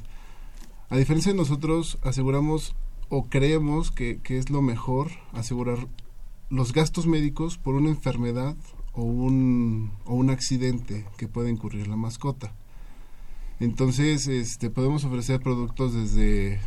[0.91, 2.77] A diferencia de nosotros, aseguramos
[3.09, 5.89] o creemos que, que es lo mejor asegurar
[6.51, 8.55] los gastos médicos por una enfermedad
[8.93, 12.55] o un, o un accidente que pueda incurrir la mascota.
[13.61, 16.61] Entonces, este, podemos ofrecer productos desde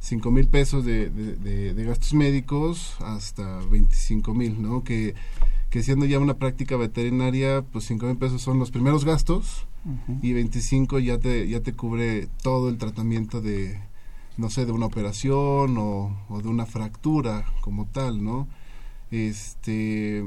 [0.00, 4.84] 5 mil pesos de, de, gastos médicos hasta 25 mil, ¿no?
[4.84, 5.14] Que,
[5.70, 9.66] que siendo ya una práctica veterinaria, pues 5 mil pesos son los primeros gastos
[10.22, 13.80] y 25 ya te, ya te cubre todo el tratamiento de,
[14.36, 18.48] no sé, de una operación o, o de una fractura como tal, ¿no?
[19.10, 20.24] Este,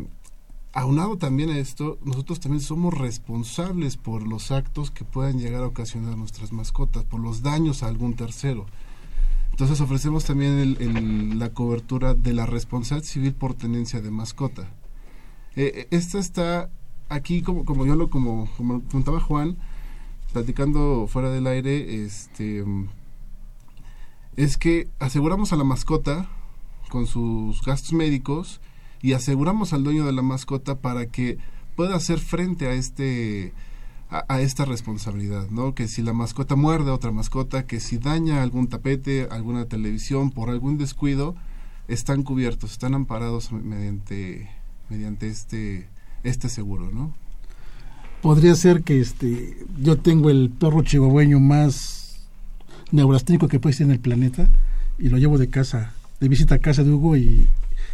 [0.73, 5.67] aunado también a esto, nosotros también somos responsables por los actos que puedan llegar a
[5.67, 8.65] ocasionar nuestras mascotas, por los daños a algún tercero.
[9.51, 14.69] Entonces ofrecemos también la cobertura de la responsabilidad civil por tenencia de mascota.
[15.55, 16.69] Eh, eh, esta está
[17.09, 19.57] aquí, como, como yo lo como, como contaba Juan,
[20.33, 22.63] platicando fuera del aire, este,
[24.37, 26.29] es que aseguramos a la mascota
[26.89, 28.61] con sus gastos médicos,
[29.01, 31.37] y aseguramos al dueño de la mascota para que
[31.75, 33.53] pueda hacer frente a este
[34.09, 35.73] a, esta responsabilidad, ¿no?
[35.73, 40.31] Que si la mascota muerde a otra mascota, que si daña algún tapete, alguna televisión
[40.31, 41.33] por algún descuido,
[41.87, 44.49] están cubiertos, están amparados mediante
[44.91, 45.87] mediante este
[46.23, 47.15] este seguro, ¿no?
[48.21, 52.27] Podría ser que este yo tengo el perro chihuahueño más
[52.91, 54.51] neurasténico que puede ser en el planeta
[54.99, 57.47] y lo llevo de casa, de visita a casa de Hugo y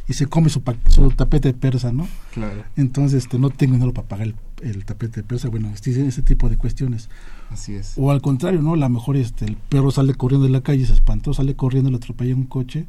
[0.09, 2.07] y se come su, su tapete persa, ¿no?
[2.33, 2.63] Claro.
[2.77, 6.47] Entonces, este, no tengo dinero para pagar el, el tapete persa, bueno, este, ese tipo
[6.49, 7.09] de cuestiones.
[7.49, 7.93] Así es.
[7.97, 8.73] O al contrario, ¿no?
[8.73, 11.89] A lo mejor este, el perro sale corriendo de la calle, se espantó, sale corriendo,
[11.89, 12.85] le atropella un coche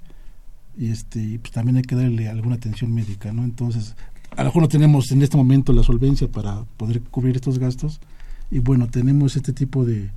[0.79, 3.43] y este pues también hay que darle alguna atención médica, ¿no?
[3.43, 3.97] Entonces,
[4.37, 8.01] a lo mejor no tenemos en este momento la solvencia para poder cubrir estos gastos
[8.51, 10.11] y bueno, tenemos este tipo de...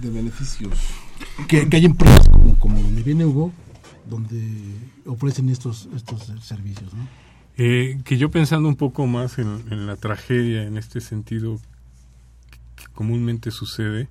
[0.00, 0.78] De beneficios.
[1.48, 3.52] Que, hay empresas como, como donde viene Hugo,
[4.08, 4.40] donde
[5.06, 7.06] ofrecen estos, estos servicios, ¿no?
[7.58, 11.60] Eh, que yo pensando un poco más en, la tragedia, en este sentido
[12.76, 14.08] que, comúnmente sucede,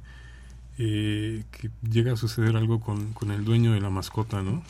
[0.77, 4.63] eh, que llega a suceder algo con, con, el dueño de la mascota, ¿no?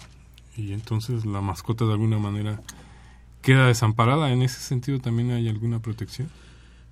[0.55, 2.61] Y entonces la mascota de alguna manera
[3.41, 4.31] queda desamparada.
[4.31, 6.29] ¿En ese sentido también hay alguna protección?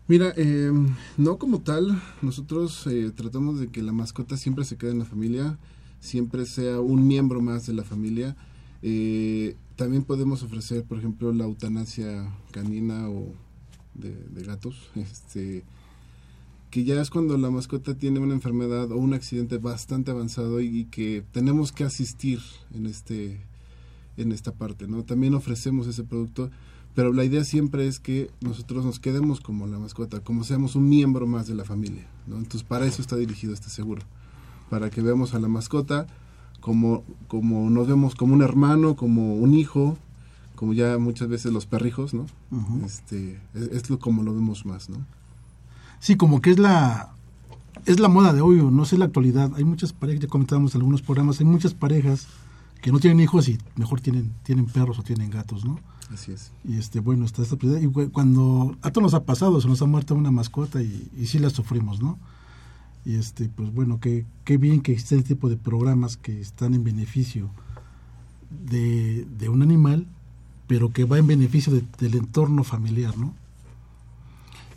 [0.07, 0.71] Mira, eh,
[1.17, 5.05] no como tal, nosotros eh, tratamos de que la mascota siempre se quede en la
[5.05, 5.59] familia,
[5.99, 8.35] siempre sea un miembro más de la familia.
[8.81, 13.33] Eh, también podemos ofrecer, por ejemplo, la eutanasia canina o
[13.93, 15.63] de, gatos, este,
[16.71, 20.85] que ya es cuando la mascota tiene una enfermedad o un accidente bastante avanzado y,
[20.85, 22.39] que tenemos que asistir
[22.73, 23.41] en este
[24.21, 25.03] en esta parte, ¿no?
[25.03, 26.49] También ofrecemos ese producto
[26.95, 30.89] pero la idea siempre es que nosotros nos quedemos como la mascota, como seamos un
[30.89, 32.05] miembro más de la familia.
[32.27, 32.37] ¿no?
[32.37, 34.01] Entonces, para eso está dirigido este seguro.
[34.69, 36.07] Para que veamos a la mascota
[36.59, 39.97] como, como nos vemos como un hermano, como un hijo,
[40.55, 42.25] como ya muchas veces los perrijos, ¿no?
[42.85, 44.97] este, es, lo como lo vemos más, ¿no?
[46.01, 47.13] Sí, como que es la
[47.85, 49.51] es la moda de hoy, no sé la actualidad.
[49.55, 52.27] Hay muchas parejas, ya comentábamos en algunos programas, hay muchas parejas
[52.81, 55.79] que no tienen hijos y mejor tienen tienen perros o tienen gatos, ¿no?
[56.13, 56.51] Así es.
[56.63, 59.85] Y este, bueno, está esta Y cuando a todos nos ha pasado, se nos ha
[59.85, 62.17] muerto una mascota y, y sí la sufrimos, ¿no?
[63.05, 66.73] Y este, pues bueno, qué, qué bien que existen este tipo de programas que están
[66.73, 67.49] en beneficio
[68.49, 70.07] de, de un animal,
[70.67, 73.33] pero que va en beneficio del entorno familiar, ¿no?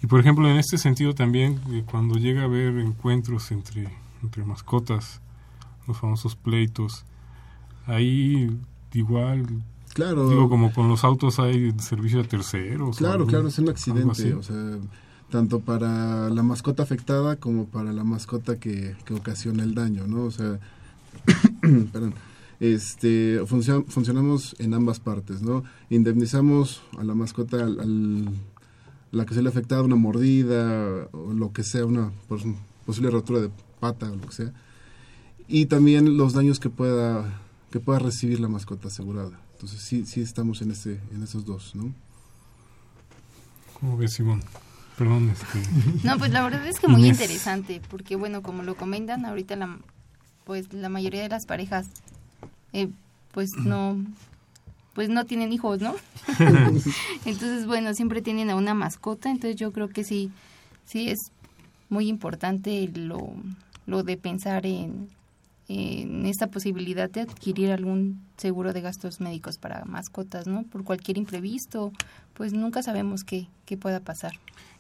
[0.03, 3.89] Y por ejemplo, en este sentido también, eh, cuando llega a haber encuentros entre,
[4.23, 5.21] entre mascotas,
[5.87, 7.05] los famosos pleitos,
[7.87, 8.51] ahí
[8.93, 9.47] igual
[9.95, 10.29] Claro.
[10.29, 12.97] Digo, como con los autos hay servicio de terceros.
[12.97, 14.35] Claro, claro, es un accidente.
[14.35, 14.79] O sea,
[15.31, 20.25] tanto para la mascota afectada como para la mascota que, que ocasiona el daño, ¿no?
[20.25, 20.59] O sea,
[21.93, 22.15] perdón.
[22.61, 25.65] Este, funcionamos en ambas partes, ¿no?
[25.91, 28.29] Indemnizamos a la mascota al,
[29.11, 32.13] la que se le ha afectado una mordida o lo que sea, una
[32.87, 34.53] posible rotura de pata o lo que sea.
[35.49, 37.43] Y también los daños que pueda
[37.73, 39.41] que pueda recibir la mascota asegurada.
[39.55, 41.93] Entonces sí, sí estamos en, ese, en esos dos, ¿no?
[43.81, 44.45] ¿Cómo ves, Simón?
[44.97, 45.59] Perdón, este...
[46.05, 49.79] No, pues la verdad es que muy interesante, porque bueno, como lo comentan ahorita, la,
[50.45, 51.87] pues la mayoría de las parejas,
[52.73, 52.91] eh,
[53.33, 53.97] pues no,
[54.93, 55.97] pues no tienen hijos, ¿no?
[57.25, 60.31] entonces, bueno, siempre tienen a una mascota, entonces yo creo que sí,
[60.85, 61.33] sí es
[61.89, 63.33] muy importante lo,
[63.87, 65.09] lo de pensar en
[65.73, 70.65] en esta posibilidad de adquirir algún seguro de gastos médicos para mascotas, ¿no?
[70.65, 71.93] Por cualquier imprevisto,
[72.35, 74.33] pues nunca sabemos qué, qué pueda pasar.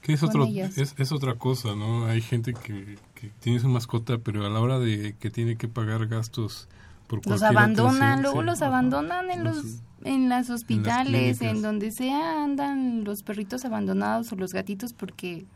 [0.03, 2.07] Que es, otro, es, es, otra cosa, ¿no?
[2.07, 5.69] Hay gente que, que, tiene su mascota, pero a la hora de que tiene que
[5.69, 6.69] pagar gastos
[7.07, 13.05] por Los abandonan, luego los abandonan en los en las hospitales, en, donde sea, andan
[13.05, 15.47] los perritos abandonados o los gatitos porque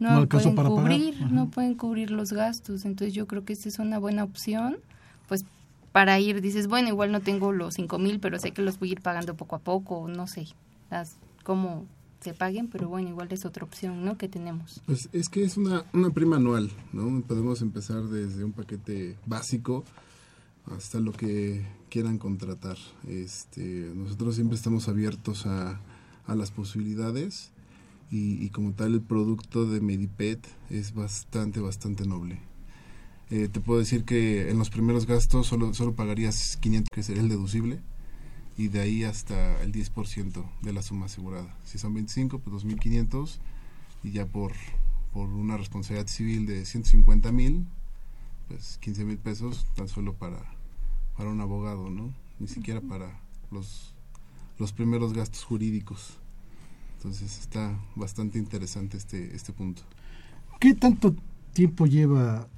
[0.00, 2.84] no, pueden cubrir, no pueden cubrir los gastos.
[2.84, 4.78] Entonces yo creo que esta es una buena opción,
[5.28, 5.44] pues
[5.92, 8.90] para ir, dices, bueno, igual no tengo los cinco mil, pero sé que los voy
[8.90, 10.48] a ir pagando poco a poco, no sé,
[10.90, 11.86] las, cómo
[12.20, 14.16] se paguen, pero bueno, igual es otra opción, ¿no?
[14.16, 14.82] Que tenemos.
[14.86, 17.22] Pues es que es una, una prima anual, ¿no?
[17.22, 19.84] Podemos empezar desde un paquete básico
[20.74, 22.78] hasta lo que quieran contratar.
[23.06, 25.80] Este, nosotros siempre estamos abiertos a,
[26.26, 27.52] a las posibilidades
[28.10, 32.38] y, como tal el producto de Medipet es bastante, bastante noble.
[33.30, 37.22] Eh, te puedo decir que en los primeros gastos solo, solo pagarías 500, que sería
[37.22, 37.80] el deducible,
[38.56, 41.56] y de ahí hasta el 10% de la suma asegurada.
[41.64, 43.38] Si son 25, pues 2.500,
[44.04, 44.52] y ya por,
[45.12, 47.66] por una responsabilidad civil de 150 mil,
[48.48, 50.38] pues 15 mil pesos tan solo para,
[51.16, 52.14] para un abogado, ¿no?
[52.38, 53.20] Ni siquiera para
[53.50, 53.94] los,
[54.58, 56.18] los primeros gastos jurídicos.
[57.04, 59.82] Entonces está bastante interesante este, este punto.
[60.58, 61.14] ¿Qué tanto
[61.52, 62.48] tiempo lleva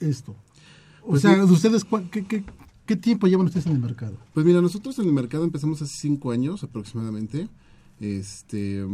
[0.00, 0.36] esto?
[1.02, 2.44] O pues sea, ustedes, qué,
[2.84, 4.18] qué, tiempo llevan ustedes en el mercado?
[4.34, 7.48] Pues mira, nosotros en el mercado empezamos hace cinco años aproximadamente.
[7.98, 8.84] Este,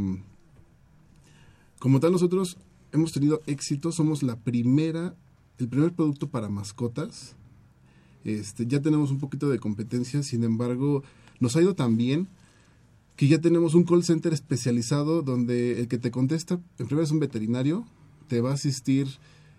[1.80, 2.56] como tal, nosotros
[2.92, 5.16] hemos tenido éxito, somos la primera,
[5.58, 7.34] el primer producto para mascotas.
[8.22, 11.02] Este, ya tenemos un poquito de competencia, sin embargo,
[11.40, 12.28] nos ha ido tan bien
[13.22, 17.12] que ya tenemos un call center especializado donde el que te contesta, en primer es
[17.12, 17.86] un veterinario,
[18.26, 19.06] te va a asistir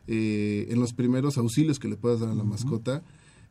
[0.08, 3.04] eh, en los primeros auxilios que le puedas dar a la mascota,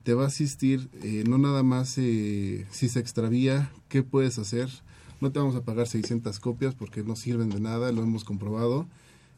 [0.02, 4.68] te va a asistir eh, no nada más eh, si se extravía, qué puedes hacer,
[5.22, 8.86] no te vamos a pagar 600 copias porque no sirven de nada, lo hemos comprobado.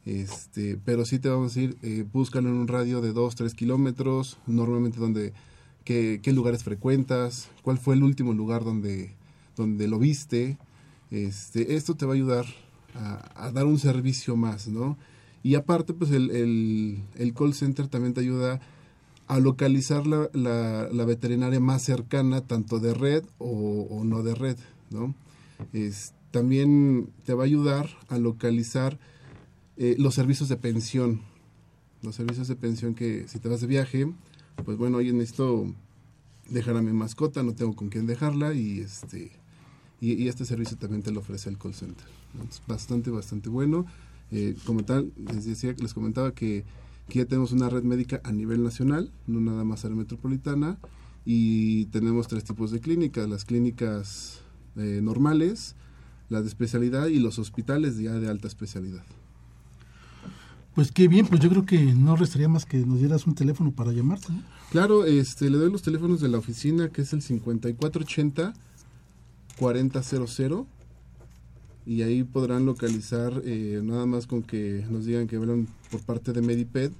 [0.04, 3.54] Este, pero sí te vamos a decir, eh, búscalo en un radio de 2, 3
[3.54, 5.34] kilómetros, normalmente donde,
[5.84, 9.14] qué, qué lugares frecuentas, cuál fue el último lugar donde,
[9.56, 10.58] donde lo viste.
[11.10, 12.46] Este, esto te va a ayudar
[12.94, 14.96] a, dar un servicio más, ¿no?
[15.42, 18.60] Y aparte, pues el, el, el call center también te ayuda
[19.26, 24.34] a localizar la, la, la veterinaria más cercana, tanto de red o, o no de
[24.34, 24.56] red,
[24.90, 25.14] ¿no?
[25.72, 28.98] Es, también te va a ayudar a localizar
[29.76, 31.20] eh, los servicios de pensión.
[32.02, 34.12] Los servicios de pensión que si te vas de viaje,
[34.64, 35.72] pues bueno, oye, necesito
[36.48, 39.32] dejar a mi mascota, no tengo con quién dejarla y este
[40.04, 42.06] y, y este servicio también te lo ofrece el call center.
[42.50, 43.86] Es bastante, bastante bueno.
[44.30, 46.64] Eh, como tal, les decía, les comentaba que,
[47.08, 50.76] que ya tenemos una red médica a nivel nacional, no nada más área metropolitana,
[51.24, 54.40] y tenemos tres tipos de clínicas, las clínicas
[54.76, 55.74] eh, normales,
[56.28, 59.04] las de especialidad y los hospitales ya de alta especialidad.
[60.74, 63.70] Pues qué bien, pues yo creo que no restaría más que nos dieras un teléfono
[63.70, 64.32] para llamarte.
[64.32, 64.42] ¿no?
[64.70, 68.52] Claro, este, le doy los teléfonos de la oficina, que es el 5480
[69.58, 70.66] 4000
[71.86, 76.32] y ahí podrán localizar eh, nada más con que nos digan que hablan por parte
[76.32, 76.92] de Mediped,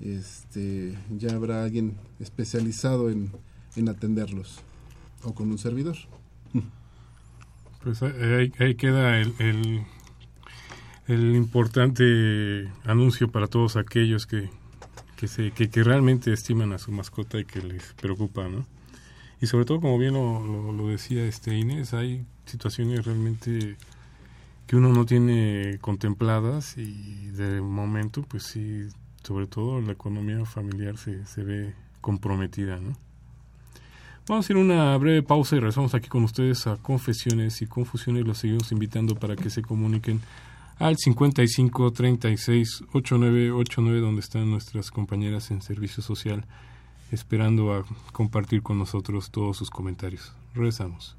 [0.00, 3.30] este, ya habrá alguien especializado en,
[3.76, 4.60] en atenderlos
[5.22, 5.96] o con un servidor.
[7.82, 9.82] Pues ahí, ahí queda el, el,
[11.06, 14.50] el importante anuncio para todos aquellos que,
[15.16, 18.66] que, se, que, que realmente estiman a su mascota y que les preocupa, ¿no?
[19.40, 23.76] Y sobre todo, como bien lo, lo, lo decía este Inés, hay situaciones realmente
[24.66, 28.88] que uno no tiene contempladas y de momento, pues sí,
[29.22, 32.96] sobre todo la economía familiar se, se ve comprometida, ¿no?
[34.28, 38.26] Vamos a hacer una breve pausa y regresamos aquí con ustedes a Confesiones y Confusiones.
[38.26, 40.20] Los seguimos invitando para que se comuniquen
[40.78, 46.44] al 55 36 8989 donde están nuestras compañeras en servicio social
[47.10, 50.32] esperando a compartir con nosotros todos sus comentarios.
[50.54, 51.16] Regresamos.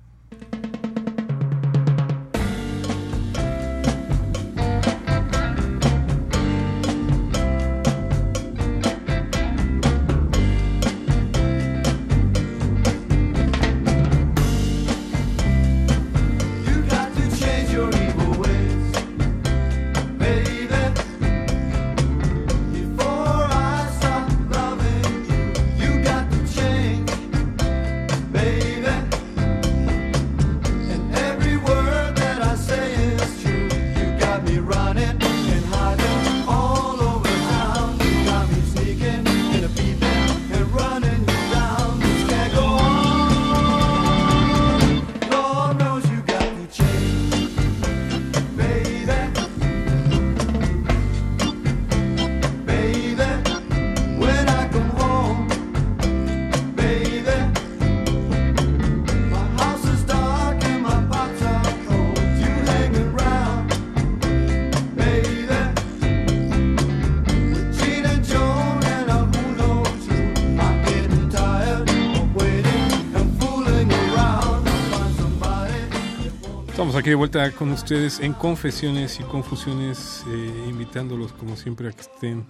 [76.99, 82.01] Aquí de vuelta con ustedes en Confesiones y Confusiones, eh, invitándolos como siempre a que
[82.01, 82.45] estén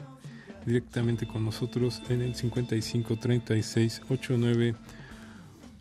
[0.66, 4.74] directamente con nosotros en el 55 36 89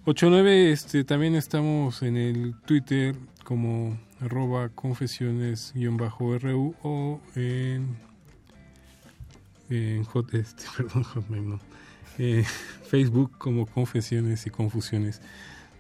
[0.05, 0.71] 89.
[0.71, 7.97] Este, también estamos en el Twitter como arroba confesiones-ru o en,
[9.71, 11.59] en hot, este, perdón, Hotmail,
[12.19, 12.45] eh,
[12.87, 15.23] Facebook como Confesiones y Confusiones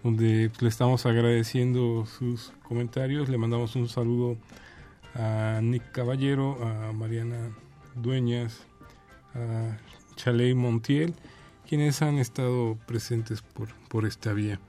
[0.03, 3.29] donde le estamos agradeciendo sus comentarios.
[3.29, 4.37] Le mandamos un saludo
[5.15, 7.51] a Nick Caballero, a Mariana
[7.95, 8.67] Dueñas,
[9.35, 9.77] a
[10.17, 11.15] Chaley Montiel,
[11.67, 14.61] quienes han estado presentes por, por esta vía.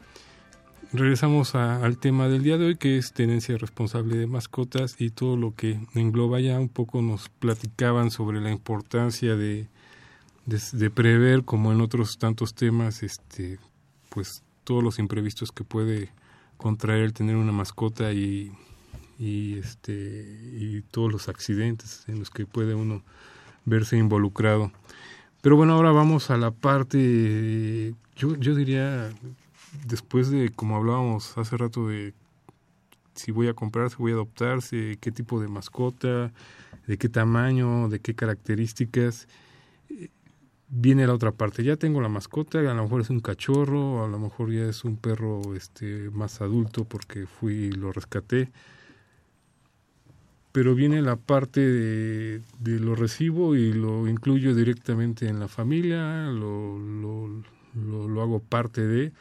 [0.92, 5.12] Regresamos a, al tema del día de hoy, que es tenencia responsable de mascotas y
[5.12, 9.68] todo lo que engloba ya un poco nos platicaban sobre la importancia de,
[10.48, 13.60] de, de prever, como en otros tantos temas, este,
[14.10, 16.12] pues todos los imprevistos que puede
[16.58, 18.52] contraer el tener una mascota y,
[19.18, 19.92] y este
[20.60, 23.02] y todos los accidentes en los que puede uno
[23.66, 24.72] verse involucrado.
[25.42, 29.10] Pero bueno, ahora vamos a la parte, yo, yo diría,
[29.88, 32.14] después de, como hablábamos hace rato, de
[33.16, 36.32] si voy a comprar, si voy a adoptar, si, qué tipo de mascota,
[36.86, 39.28] de qué tamaño, de qué características,
[40.70, 41.64] viene la otra parte.
[41.64, 44.84] Ya tengo la mascota, a lo mejor es un cachorro, a lo mejor ya es
[44.84, 48.52] un perro este más adulto porque fui y lo rescaté.
[50.52, 56.80] Pero viene la parte de, lo recibo y lo incluyo directamente en la familia, lo,
[56.80, 57.44] lo,
[57.76, 59.14] lo, lo hago parte de.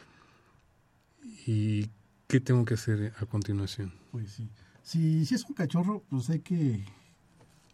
[1.45, 1.87] ¿Y
[2.27, 3.93] qué tengo que hacer a continuación?
[4.11, 4.49] Pues sí.
[4.81, 6.83] Si, si es un cachorro, pues hay que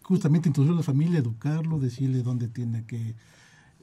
[0.01, 3.15] justamente introducir a la familia, educarlo, decirle dónde tiene que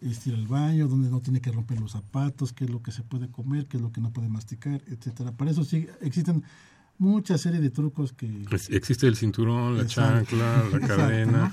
[0.03, 3.03] ir al baño, dónde no tiene que romper los zapatos, qué es lo que se
[3.03, 5.33] puede comer, qué es lo que no puede masticar, etcétera.
[5.33, 6.43] Para eso sí existen
[6.99, 10.37] mucha serie de trucos que existe el cinturón, la Exacto.
[10.37, 11.39] chancla, la Exacto, cadena.
[11.49, 11.53] ¿no?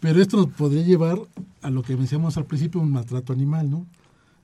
[0.00, 1.18] Pero esto nos podría llevar
[1.62, 3.86] a lo que mencionamos al principio, un maltrato animal, ¿no?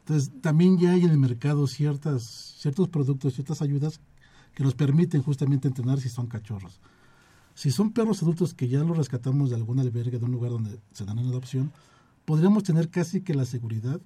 [0.01, 4.01] Entonces, también ya hay en el mercado ciertas, ciertos productos, ciertas ayudas
[4.55, 6.81] que nos permiten justamente entrenar si son cachorros.
[7.55, 10.79] Si son perros adultos que ya los rescatamos de algún albergue, de un lugar donde
[10.93, 11.73] se dan en adopción,
[12.27, 14.01] podríamos tener casi que la seguridad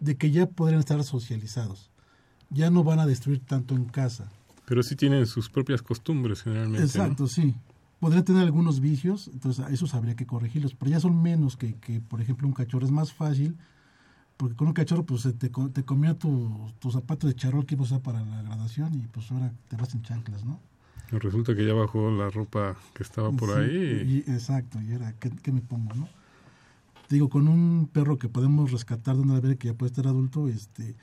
[0.00, 1.90] de que ya podrían estar socializados.
[2.48, 4.30] Ya no van a destruir tanto en casa.
[4.64, 6.80] Pero sí tienen sus propias costumbres generalmente.
[6.80, 6.84] ¿no?
[6.84, 7.54] Exacto, sí.
[8.00, 11.74] Podrían tener algunos vicios, entonces a esos habría que corregirlos, pero ya son menos que,
[11.74, 12.86] que, por ejemplo, un cachorro.
[12.86, 13.56] Es más fácil,
[14.36, 17.90] porque con un cachorro pues te, te comió tu, tu zapato de charol que ibas
[17.90, 20.60] a usar para la graduación y pues ahora te vas en chanclas, ¿no?
[21.10, 24.24] Resulta que ya bajó la ropa que estaba por Sí, ahí.
[24.26, 26.08] y- exacto, y era, ¿qué, qué me pongo, no?
[27.08, 30.48] Digo, con un perro que podemos rescatar de una albergue que ya puede estar adulto,
[30.48, 30.94] este,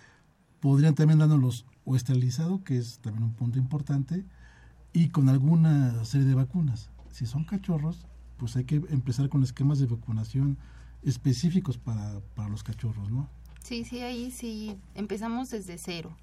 [0.60, 4.26] podrían también dándolos o esterilizado, que es también un punto importante,
[4.94, 6.90] y con alguna serie de vacunas.
[7.12, 8.06] Si son cachorros,
[8.38, 10.58] pues hay que empezar con esquemas de vacunación
[11.04, 13.30] específicos para, para los cachorros, ¿no?
[13.64, 16.16] Sí, sí, ahí sí empezamos desde cero.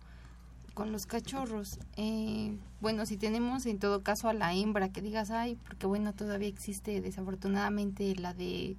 [0.74, 5.30] Con los cachorros, eh, bueno, si tenemos en todo caso a la hembra que digas,
[5.30, 8.76] ay, porque bueno, todavía existe desafortunadamente la de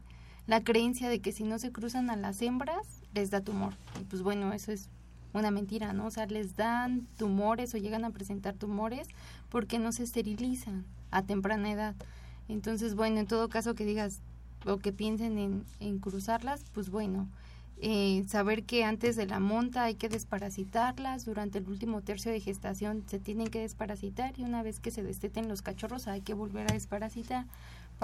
[0.47, 3.73] la creencia de que si no se cruzan a las hembras les da tumor.
[4.01, 4.89] Y pues bueno, eso es
[5.33, 6.05] una mentira, ¿no?
[6.05, 9.07] O sea, les dan tumores o llegan a presentar tumores
[9.49, 11.95] porque no se esterilizan a temprana edad.
[12.47, 14.19] Entonces, bueno, en todo caso que digas
[14.65, 17.27] o que piensen en, cruzarlas, pues bueno,
[17.81, 22.39] eh, saber que antes de la monta hay que desparasitarlas, durante el último tercio de
[22.39, 26.33] gestación se tienen que desparasitar y una vez que se desteten los cachorros hay que
[26.33, 27.45] volver a desparasitar.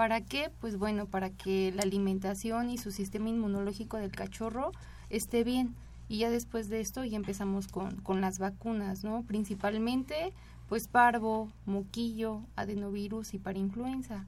[0.00, 0.50] ¿Para qué?
[0.62, 4.72] Pues bueno, para que la alimentación y su sistema inmunológico del cachorro
[5.10, 5.74] esté bien.
[6.08, 9.24] Y ya después de esto ya empezamos con, con las vacunas, ¿no?
[9.24, 10.32] Principalmente,
[10.70, 14.24] pues parvo, moquillo, adenovirus y parainfluenza.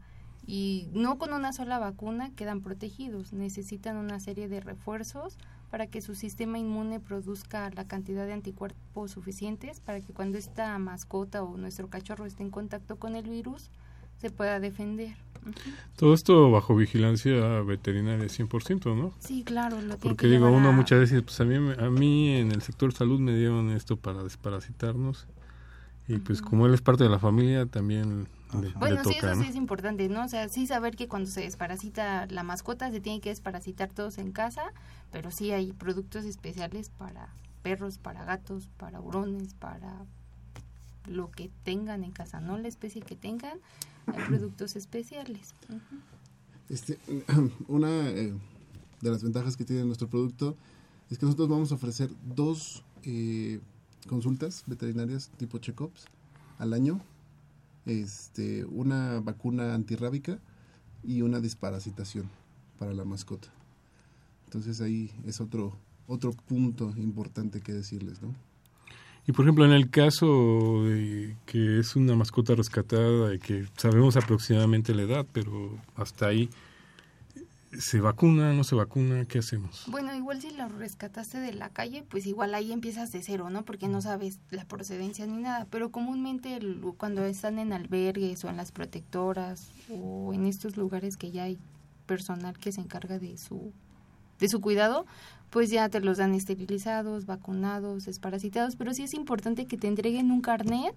[0.47, 5.39] Y no con una sola vacuna quedan protegidos, necesitan una serie de refuerzos
[5.71, 10.77] para que su sistema inmune produzca la cantidad de anticuerpos suficientes para que cuando esta
[10.77, 13.71] mascota o nuestro cachorro esté en contacto con el virus
[14.23, 15.15] se pueda defender.
[15.97, 19.13] Todo esto bajo vigilancia veterinaria 100%, ¿no?
[19.19, 22.37] Sí, claro, lo Porque que digo, uno a- muchas veces, pues a mí, a mí
[22.37, 25.27] en el sector salud me dieron esto para desparasitarnos.
[26.09, 29.33] Y pues como él es parte de la familia, también le, le Bueno, sí, toca,
[29.33, 29.43] eso ¿no?
[29.43, 30.25] sí es importante, ¿no?
[30.25, 34.19] O sea, sí saber que cuando se desparasita la mascota se tiene que desparasitar todos
[34.19, 34.63] en casa,
[35.11, 37.29] pero sí hay productos especiales para
[37.63, 40.05] perros, para gatos, para hurones, para
[41.09, 43.59] lo que tengan en casa, no la especie que tengan,
[44.07, 45.55] hay productos especiales.
[46.69, 46.99] Este,
[47.69, 48.35] una eh,
[49.01, 50.57] de las ventajas que tiene nuestro producto
[51.11, 53.61] es que nosotros vamos a ofrecer dos eh,
[54.09, 56.07] consultas veterinarias tipo check-ups
[56.59, 57.01] al año,
[57.87, 60.39] este, una vacuna antirrábica
[61.03, 62.31] y una desparasitación
[62.79, 63.49] para la mascota.
[64.47, 65.77] Entonces ahí es otro
[66.07, 68.35] otro punto importante que decirles, ¿no?
[69.27, 74.17] Y por ejemplo, en el caso de que es una mascota rescatada y que sabemos
[74.17, 76.51] aproximadamente la edad, pero hasta ahí,
[77.79, 79.25] ¿se vacuna, no se vacuna?
[79.27, 79.85] ¿Qué hacemos?
[79.87, 83.65] Bueno, igual si lo rescataste de la calle, pues igual ahí empiezas de cero, ¿no?
[83.65, 85.69] Porque no sabes la procedencia ni nada.
[85.71, 86.59] Pero comúnmente
[86.97, 91.59] cuando están en albergues o en las protectoras o en estos lugares que ya hay
[92.07, 93.73] personal que se encarga de su
[94.43, 95.07] de su cuidado,
[95.51, 100.33] pues ya te los dan esterilizados, vacunados, desparasitados, pero sí es importante que te entreguen
[100.33, 100.95] un carnet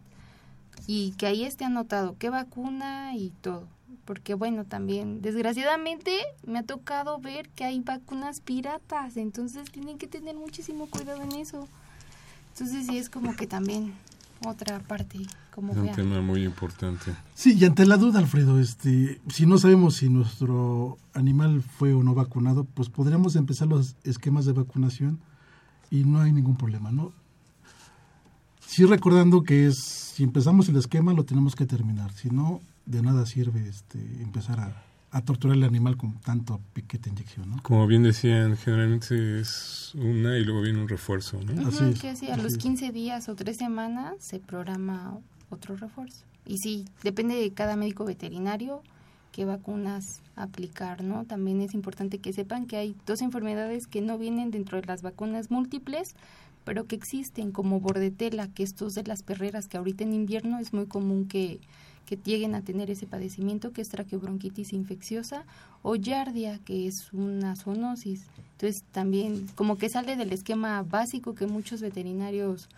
[0.88, 3.68] y que ahí esté anotado qué vacuna y todo.
[4.04, 6.12] Porque bueno, también desgraciadamente
[6.44, 11.34] me ha tocado ver que hay vacunas piratas, entonces tienen que tener muchísimo cuidado en
[11.34, 11.68] eso.
[12.54, 13.94] Entonces sí es como que también
[14.44, 15.20] otra parte,
[15.56, 15.96] como Es un vean.
[15.96, 17.14] tema muy importante.
[17.34, 22.04] Sí, y ante la duda, Alfredo, este, si no sabemos si nuestro animal fue o
[22.04, 25.18] no vacunado, pues podríamos empezar los esquemas de vacunación
[25.90, 27.14] y no hay ningún problema, ¿no?
[28.68, 33.02] Sí recordando que es, si empezamos el esquema lo tenemos que terminar, si no, de
[33.02, 37.64] nada sirve este, empezar a, a torturar al animal con tanto piquete inyección, ¿no?
[37.64, 41.68] Como bien decían, generalmente es una y luego viene un refuerzo, ¿no?
[41.70, 42.58] Así es, que sí, a así los es.
[42.58, 45.18] 15 días o 3 semanas se programa
[45.56, 46.24] otro refuerzo.
[46.46, 48.82] Y sí, depende de cada médico veterinario
[49.36, 51.26] qué vacunas aplicar, ¿no?
[51.26, 55.02] También es importante que sepan que hay dos enfermedades que no vienen dentro de las
[55.02, 56.16] vacunas múltiples,
[56.64, 60.72] pero que existen, como bordetela, que estos de las perreras, que ahorita en invierno es
[60.72, 61.60] muy común que,
[62.06, 65.44] que lleguen a tener ese padecimiento, que es traqueobronquitis infecciosa,
[65.82, 68.28] o yardia, que es una zoonosis.
[68.54, 72.70] Entonces también como que sale del esquema básico que muchos veterinarios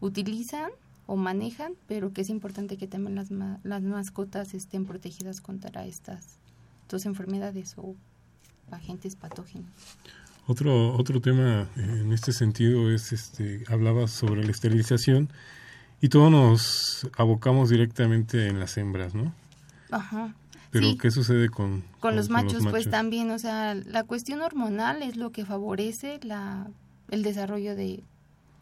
[0.00, 0.70] utilizan
[1.12, 5.84] o manejan, pero que es importante que también las, ma- las mascotas estén protegidas contra
[5.84, 6.38] estas
[6.88, 7.94] dos enfermedades o
[8.70, 9.68] agentes patógenos.
[10.46, 15.28] Otro, otro tema eh, en este sentido es, este, hablaba sobre la esterilización
[16.00, 19.34] y todos nos abocamos directamente en las hembras, ¿no?
[19.90, 20.34] Ajá.
[20.70, 20.96] Pero Sí.
[20.98, 25.30] ¿qué sucede con, Con los machos, pues también, o sea, la cuestión hormonal es lo
[25.30, 26.66] que favorece la,
[27.10, 28.02] el desarrollo de,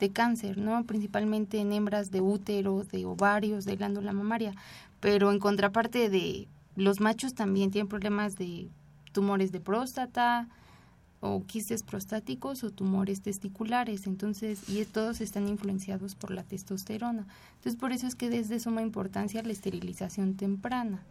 [0.00, 0.84] de cáncer, ¿no?
[0.84, 4.54] Principalmente en hembras de útero, de ovarios, de glándula mamaria.
[4.98, 8.68] Pero en contraparte de los machos también tienen problemas de
[9.12, 10.48] tumores de próstata
[11.20, 17.26] o quistes prostáticos o tumores testiculares, entonces, y todos están influenciados por la testosterona.
[17.56, 21.02] Entonces, por eso es que es de suma importancia la esterilización temprana.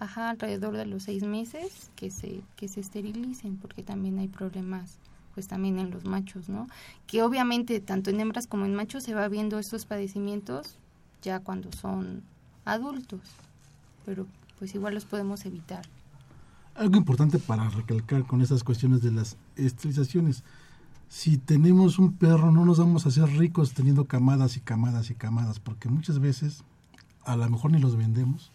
[0.00, 4.98] Ajá, alrededor de los seis meses que se, que se esterilicen, porque también hay problemas,
[5.34, 6.68] pues también en los machos, ¿no?
[7.06, 10.78] Que obviamente tanto en hembras como en machos se va viendo estos padecimientos
[11.22, 12.22] ya cuando son
[12.64, 13.20] adultos,
[14.06, 14.26] pero
[14.58, 15.84] pues igual los podemos evitar.
[16.74, 20.42] Algo importante para recalcar con estas cuestiones de las esterilizaciones.
[21.08, 25.14] Si tenemos un perro, no nos vamos a hacer ricos teniendo camadas y camadas y
[25.14, 26.64] camadas, porque muchas veces
[27.24, 28.50] a lo mejor ni los vendemos,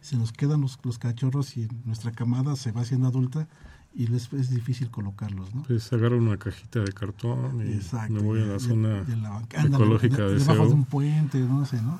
[0.00, 3.48] se nos quedan los, los cachorros y nuestra camada se va haciendo adulta
[3.94, 5.62] y les es difícil colocarlos, ¿no?
[5.64, 9.16] Pues agarro una cajita de cartón y Exacto, me voy a la de- zona de
[9.16, 11.98] la ecológica de- de debajo de un puente, no sé, ¿no?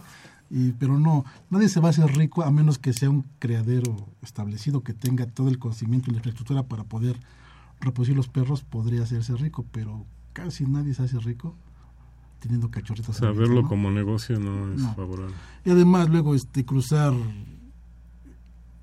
[0.50, 4.08] Y, pero no, nadie se va a hacer rico a menos que sea un criadero
[4.22, 7.18] establecido que tenga todo el conocimiento y la infraestructura para poder
[7.80, 11.54] reproducir los perros, podría hacerse rico, pero casi nadie se hace rico
[12.40, 13.16] teniendo O cachorritos.
[13.16, 13.68] sea, verlo ¿no?
[13.68, 14.94] como negocio no es No.
[14.94, 15.34] favorable.
[15.64, 17.12] Y además luego este cruzar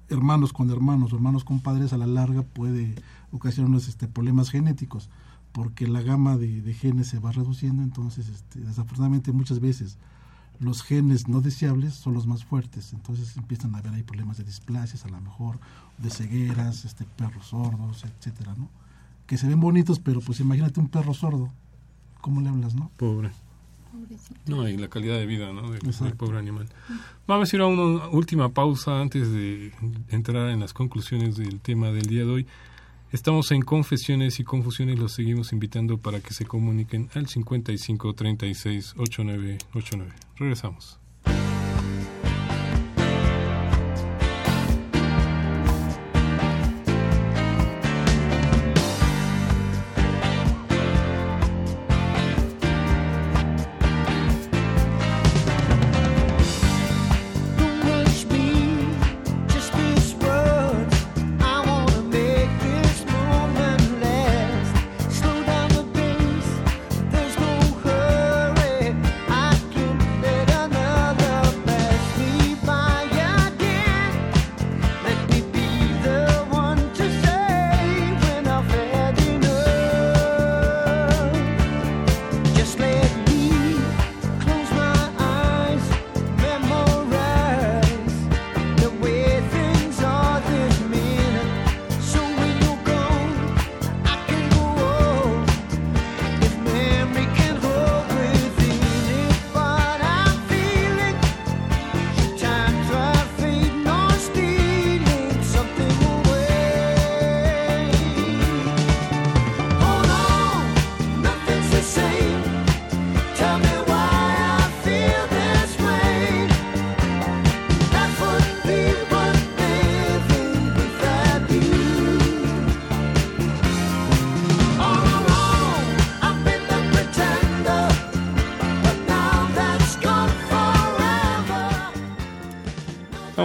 [0.09, 2.95] hermanos con hermanos, hermanos con padres a la larga puede
[3.31, 5.09] ocasionarnos este problemas genéticos
[5.51, 9.97] porque la gama de, de genes se va reduciendo, entonces este, desafortunadamente muchas veces
[10.59, 14.43] los genes no deseables son los más fuertes, entonces empiezan a haber ahí problemas de
[14.43, 15.59] displasias a lo mejor,
[15.97, 18.69] de cegueras, este perros sordos, etcétera, ¿no?
[19.27, 21.49] Que se ven bonitos, pero pues imagínate un perro sordo,
[22.21, 22.91] ¿cómo le hablas, no?
[22.97, 23.31] Pobre.
[23.95, 24.39] Pobrecito.
[24.47, 25.71] No, y la calidad de vida, ¿no?
[25.71, 26.67] Del, del pobre animal.
[27.27, 29.71] Vamos a ir a una última pausa antes de
[30.09, 32.47] entrar en las conclusiones del tema del día de hoy.
[33.11, 38.95] Estamos en Confesiones y Confusiones, los seguimos invitando para que se comuniquen al 55 36
[38.97, 40.13] 89 89.
[40.37, 40.99] Regresamos.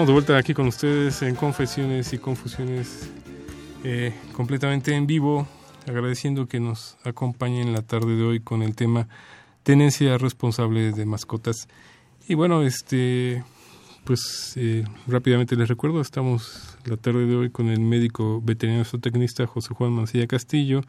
[0.06, 3.10] De vuelta aquí con ustedes en Confesiones y Confusiones
[3.84, 5.46] eh, completamente en vivo,
[5.86, 9.08] agradeciendo que nos acompañen la tarde de hoy con el tema
[9.62, 11.68] tenencia responsable de mascotas.
[12.26, 13.44] Y bueno, este
[14.04, 19.46] pues eh, rápidamente les recuerdo, estamos la tarde de hoy con el médico veterinario zootecnista
[19.46, 20.80] José Juan Mancilla Castillo,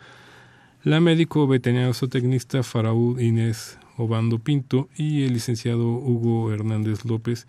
[0.83, 7.45] la médico veterinario zootecnista Faraúd Inés Obando Pinto y el licenciado Hugo Hernández López,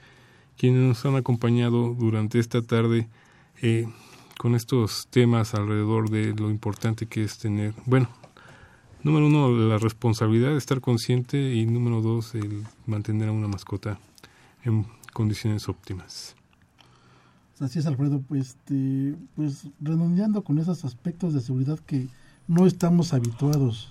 [0.56, 3.08] quienes nos han acompañado durante esta tarde
[3.60, 3.88] eh,
[4.38, 8.08] con estos temas alrededor de lo importante que es tener, bueno,
[9.02, 13.98] número uno, la responsabilidad de estar consciente y número dos, el mantener a una mascota
[14.64, 16.34] en condiciones óptimas.
[17.60, 22.08] Así es, Alfredo, pues, este, pues redondeando con esos aspectos de seguridad que
[22.48, 23.88] no estamos habituados,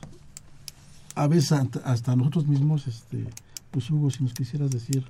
[1.15, 1.53] a veces
[1.83, 3.25] hasta nosotros mismos, este,
[3.71, 5.05] pues Hugo, si nos quisieras decir.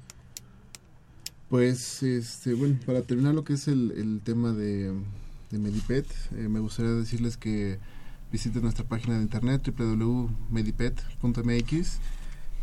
[1.52, 4.93] Pues, este, bueno, para terminar lo que es el, el tema de,
[5.52, 6.06] Medipet,
[6.38, 7.78] eh, me gustaría decirles que
[8.32, 11.97] visiten nuestra página de internet www.medipet.mx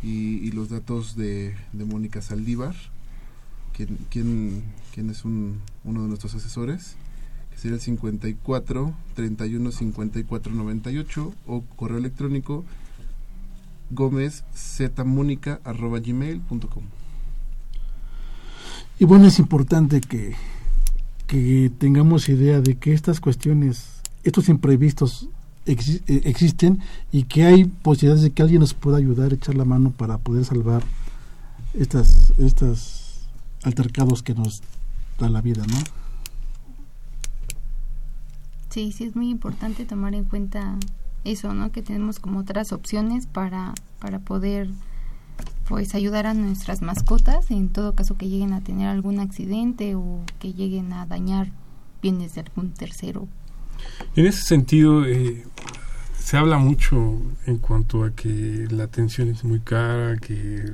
[0.01, 2.73] y, los datos de, Mónica Saldívar,
[3.73, 6.95] quien, quien, quien es un, uno de nuestros asesores,
[7.51, 12.65] que sería el 54 31 54 98 o correo electrónico
[13.91, 14.45] gómez.
[18.99, 20.35] Y bueno, es importante que,
[21.25, 25.29] que tengamos idea de que estas cuestiones, estos imprevistos
[25.65, 26.79] eh, existen
[27.11, 30.43] y que hay posibilidades de que alguien nos pueda ayudar, echar la mano para poder
[30.43, 30.83] salvar
[31.73, 33.21] estas, estas
[33.63, 34.61] altercados que nos
[35.17, 35.77] da la vida, ¿no?
[38.69, 40.75] Sí, sí es muy importante tomar en cuenta
[41.23, 41.71] eso, ¿no?
[41.71, 44.69] Que tenemos como otras opciones para, para poder
[45.69, 50.21] pues ayudar a nuestras mascotas en todo caso que lleguen a tener algún accidente o
[50.39, 51.51] que lleguen a dañar
[52.01, 53.27] bienes de algún tercero.
[54.15, 55.45] En ese sentido, eh,
[56.17, 60.73] se habla mucho en cuanto a que la atención es muy cara, que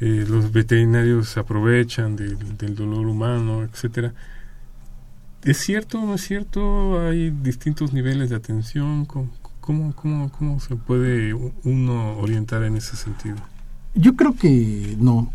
[0.00, 4.14] eh, los veterinarios se aprovechan del, dolor humano, etcétera.
[5.42, 7.00] ¿Es cierto o no es cierto?
[7.00, 9.06] ¿Hay distintos niveles de atención?
[9.06, 9.28] ¿Cómo,
[9.60, 13.36] cómo, cómo, cómo se puede uno orientar en ese sentido?
[13.98, 15.32] Yo creo que no.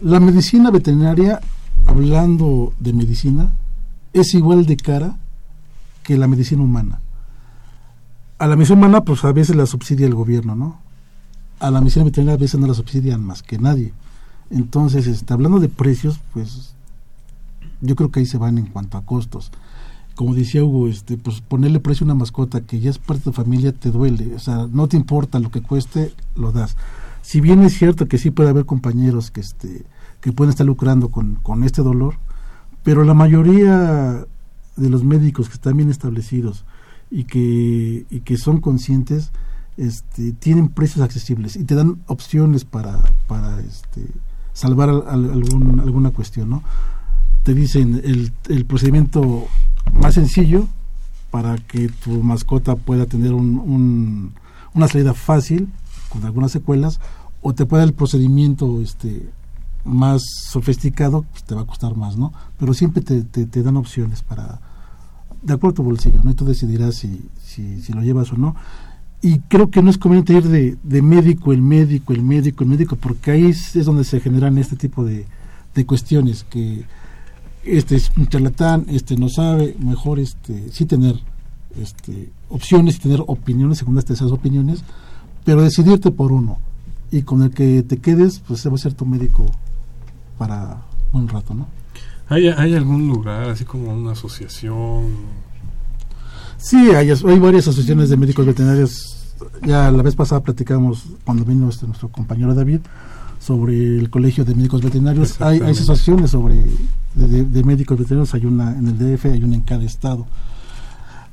[0.00, 1.40] La medicina veterinaria,
[1.86, 3.52] hablando de medicina,
[4.14, 5.18] es igual de cara
[6.02, 7.00] que la medicina humana.
[8.38, 10.80] A la medicina humana, pues a veces la subsidia el gobierno, ¿no?
[11.58, 13.92] A la medicina veterinaria a veces no la subsidian más que nadie.
[14.48, 16.74] Entonces, este, hablando de precios, pues
[17.82, 19.50] yo creo que ahí se van en cuanto a costos.
[20.16, 23.24] Como decía Hugo, este, pues ponerle precio a una mascota que ya es parte de
[23.26, 24.34] tu familia te duele.
[24.34, 26.76] O sea, no te importa lo que cueste, lo das.
[27.22, 29.84] Si bien es cierto que sí puede haber compañeros que, este,
[30.20, 32.14] que pueden estar lucrando con, con este dolor,
[32.82, 34.24] pero la mayoría
[34.76, 36.64] de los médicos que están bien establecidos
[37.10, 39.32] y que, y que son conscientes,
[39.76, 44.06] este, tienen precios accesibles y te dan opciones para, para este,
[44.54, 46.62] salvar al- al- algún, alguna cuestión, ¿no?
[47.42, 49.46] Te dicen el, el procedimiento
[49.94, 50.66] más sencillo
[51.30, 54.32] para que tu mascota pueda tener un, un-
[54.74, 55.68] una salida fácil
[56.08, 57.00] con algunas secuelas
[57.42, 59.28] o te puede dar el procedimiento este
[59.84, 63.76] más sofisticado pues te va a costar más no pero siempre te, te, te dan
[63.76, 64.60] opciones para
[65.42, 68.36] de acuerdo a tu bolsillo no y tú decidirás si, si, si lo llevas o
[68.36, 68.56] no.
[69.22, 72.70] Y creo que no es conveniente ir de, de médico el médico el médico el
[72.70, 75.26] médico porque ahí es, es donde se generan este tipo de,
[75.74, 76.84] de cuestiones que
[77.66, 81.16] este es un charlatán, este no sabe, mejor este sí tener
[81.80, 84.82] este opciones y tener opiniones, segundas, terceras opiniones,
[85.44, 86.58] pero decidirte por uno
[87.10, 89.46] y con el que te quedes, pues ese va a ser tu médico
[90.38, 91.66] para un rato, ¿no?
[92.28, 95.06] ¿Hay, ¿Hay algún lugar, así como una asociación?
[96.56, 99.34] Sí, hay, hay varias asociaciones de médicos veterinarios.
[99.64, 102.80] Ya la vez pasada platicamos cuando vino este, nuestro compañero David
[103.46, 105.40] sobre el colegio de médicos veterinarios.
[105.40, 106.56] Hay, hay asociaciones sobre
[107.14, 108.34] de, médicos veterinarios.
[108.34, 110.26] Hay una en el DF, hay una en cada estado.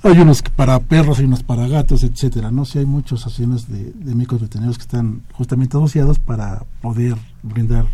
[0.04, 2.52] Hay unos para perros, hay unos para gatos, etcétera.
[2.52, 7.16] No, sí hay muchas asociaciones de, de médicos veterinarios que están justamente asociados para poder
[7.42, 7.88] brindar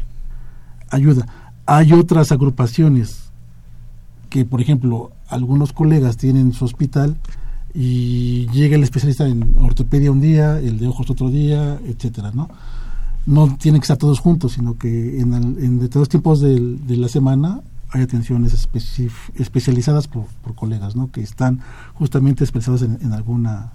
[0.89, 1.25] ayuda.
[1.65, 3.29] Hay otras agrupaciones
[4.29, 7.15] que, por ejemplo, algunos colegas tienen su hospital
[7.73, 12.49] y llega el especialista en ortopedia un día, el de ojos otro día, etcétera, ¿no?
[13.29, 17.07] No tienen que estar todos juntos, sino que en, al- en determinados tiempos de la
[17.07, 17.61] semana
[17.91, 21.11] hay atenciones especif- especializadas por, por colegas, ¿no?
[21.11, 21.59] Que están
[21.93, 23.71] justamente especializados en, en alguna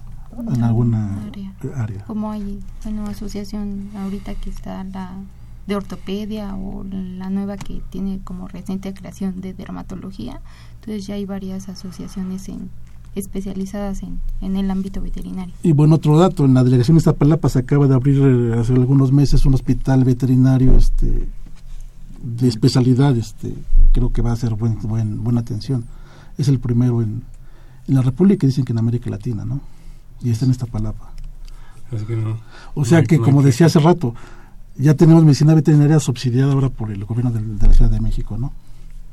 [0.53, 1.53] en alguna área.
[1.77, 2.03] área.
[2.05, 5.13] Como hay, bueno, asociación ahorita que está la
[5.67, 10.41] de ortopedia o la nueva que tiene como reciente creación de dermatología.
[10.75, 12.69] Entonces ya hay varias asociaciones en,
[13.15, 15.53] especializadas en, en el ámbito veterinario.
[15.63, 18.73] Y bueno, otro dato, en la delegación de Iztapalapa se acaba de abrir eh, hace
[18.73, 21.27] algunos meses un hospital veterinario este
[22.21, 23.53] de especialidad, este,
[23.91, 25.85] creo que va a ser buen, buen, buena atención.
[26.37, 27.21] Es el primero en,
[27.87, 29.61] en la República y dicen que en América Latina, ¿no?
[30.23, 31.11] Y está en esta palabra.
[31.95, 32.37] Así que no.
[32.73, 34.15] O sea no que, como decía hace rato,
[34.75, 38.37] ya tenemos medicina veterinaria subsidiada ahora por el gobierno del- de, la Ciudad de México,
[38.39, 38.51] ¿no?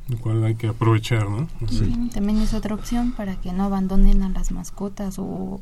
[0.09, 1.47] Lo cual hay que aprovechar, ¿no?
[1.69, 5.61] Sí, También es otra opción para que no abandonen a las mascotas o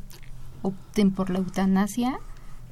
[0.62, 2.18] opten por la eutanasia.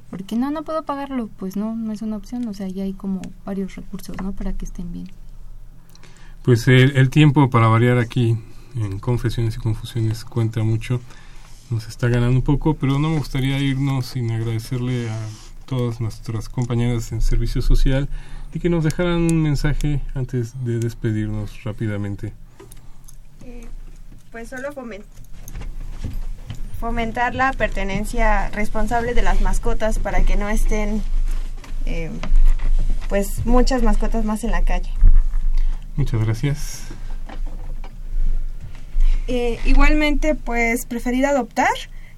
[0.09, 1.29] Porque no, no puedo pagarlo.
[1.37, 2.47] Pues no, no es una opción.
[2.49, 4.33] O sea, ya hay como varios recursos, ¿no?
[4.33, 5.07] Para que estén bien.
[6.43, 8.37] Pues el, el tiempo para variar aquí
[8.75, 10.99] en confesiones y confusiones cuenta mucho.
[11.69, 15.17] Nos está ganando un poco, pero no me gustaría irnos sin agradecerle a
[15.65, 18.09] todas nuestras compañeras en servicio social
[18.53, 22.33] y que nos dejaran un mensaje antes de despedirnos rápidamente.
[24.31, 25.03] Pues solo fomen-
[26.79, 31.01] fomentar la pertenencia responsable de las mascotas para que no estén
[31.85, 32.09] eh,
[33.09, 34.89] pues muchas mascotas más en la calle.
[35.97, 36.83] Muchas gracias.
[39.27, 41.69] Eh, igualmente, pues preferir adoptar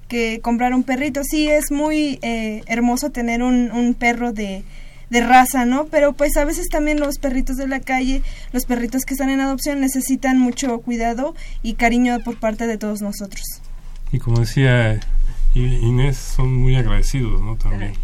[0.08, 1.22] que comprar un perrito.
[1.24, 4.62] Sí, es muy eh, hermoso tener un, un perro de,
[5.10, 5.86] de raza, ¿no?
[5.86, 9.40] Pero pues a veces también los perritos de la calle, los perritos que están en
[9.40, 13.42] adopción necesitan mucho cuidado y cariño por parte de todos nosotros.
[14.12, 15.00] Y como decía
[15.54, 17.56] Inés, son muy agradecidos, ¿no?
[17.56, 17.94] También.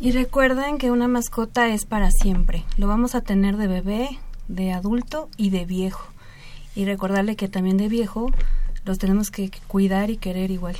[0.00, 2.64] Y recuerden que una mascota es para siempre.
[2.76, 4.08] Lo vamos a tener de bebé,
[4.46, 6.06] de adulto y de viejo.
[6.76, 8.30] Y recordarle que también de viejo
[8.84, 10.76] los tenemos que cuidar y querer igual.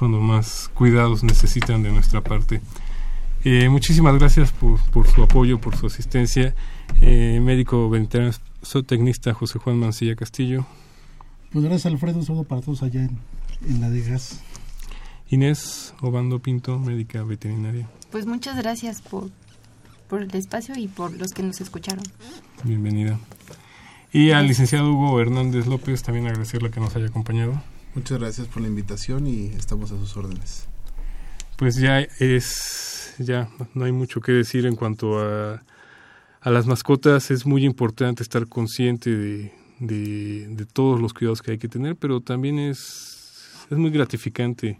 [0.00, 2.62] Cuando más cuidados necesitan de nuestra parte.
[3.44, 6.54] Eh, muchísimas gracias por, por su apoyo, por su asistencia.
[7.02, 8.32] Eh, médico veterinario
[8.64, 10.64] zootecnista José Juan Mancilla Castillo.
[11.52, 13.18] Pues gracias Alfredo, un saludo para todos allá en,
[13.68, 14.40] en la de gas.
[15.28, 17.86] Inés Obando Pinto, médica veterinaria.
[18.10, 19.28] Pues muchas gracias por,
[20.08, 22.04] por el espacio y por los que nos escucharon.
[22.64, 23.18] Bienvenida.
[24.14, 27.62] Y al licenciado Hugo Hernández López, también agradecerle que nos haya acompañado.
[27.94, 30.68] Muchas gracias por la invitación y estamos a sus órdenes.
[31.56, 35.64] Pues ya es, ya no hay mucho que decir en cuanto a,
[36.40, 37.32] a las mascotas.
[37.32, 42.20] Es muy importante estar consciente de, de, todos los cuidados que hay que tener, pero
[42.20, 44.78] también es, es muy gratificante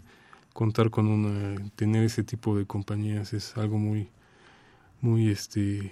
[0.53, 3.33] contar con una, tener ese tipo de compañías.
[3.33, 4.09] Es algo muy,
[5.01, 5.91] muy, este,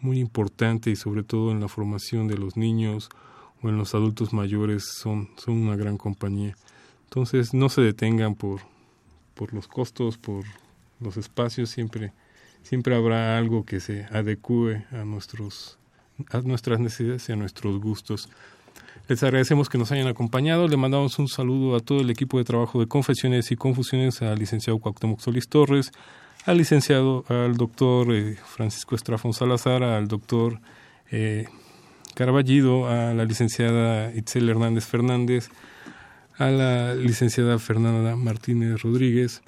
[0.00, 3.08] muy importante y sobre todo en la formación de los niños
[3.62, 6.56] o en los adultos mayores son, son una gran compañía.
[7.04, 8.60] Entonces no se detengan por,
[9.34, 10.44] por los costos, por
[11.00, 12.12] los espacios, siempre,
[12.62, 15.78] siempre habrá algo que se adecue a nuestros
[16.30, 18.28] a nuestras necesidades y a nuestros gustos.
[19.08, 20.68] Les agradecemos que nos hayan acompañado.
[20.68, 24.38] Le mandamos un saludo a todo el equipo de trabajo de Confesiones y Confusiones, al
[24.38, 25.92] licenciado Cuauhtémoc Solís Torres,
[26.44, 30.60] al licenciado, al doctor eh, Francisco Estrafón Salazar, al doctor
[31.10, 31.46] eh,
[32.18, 35.50] Caraballido, a la licenciada Itzel Hernández Fernández,
[36.36, 39.40] a la licenciada Fernanda Martínez Rodríguez.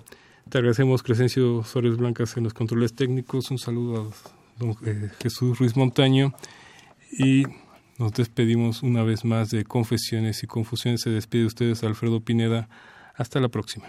[0.48, 3.50] Te agradecemos Crescencio Suárez Blancas en los controles técnicos.
[3.50, 6.32] Un saludo a don eh, Jesús Ruiz Montaño.
[7.18, 7.42] Y
[7.98, 11.00] nos despedimos una vez más de Confesiones y Confusiones.
[11.00, 12.68] Se despide de ustedes Alfredo Pineda.
[13.16, 13.88] Hasta la próxima.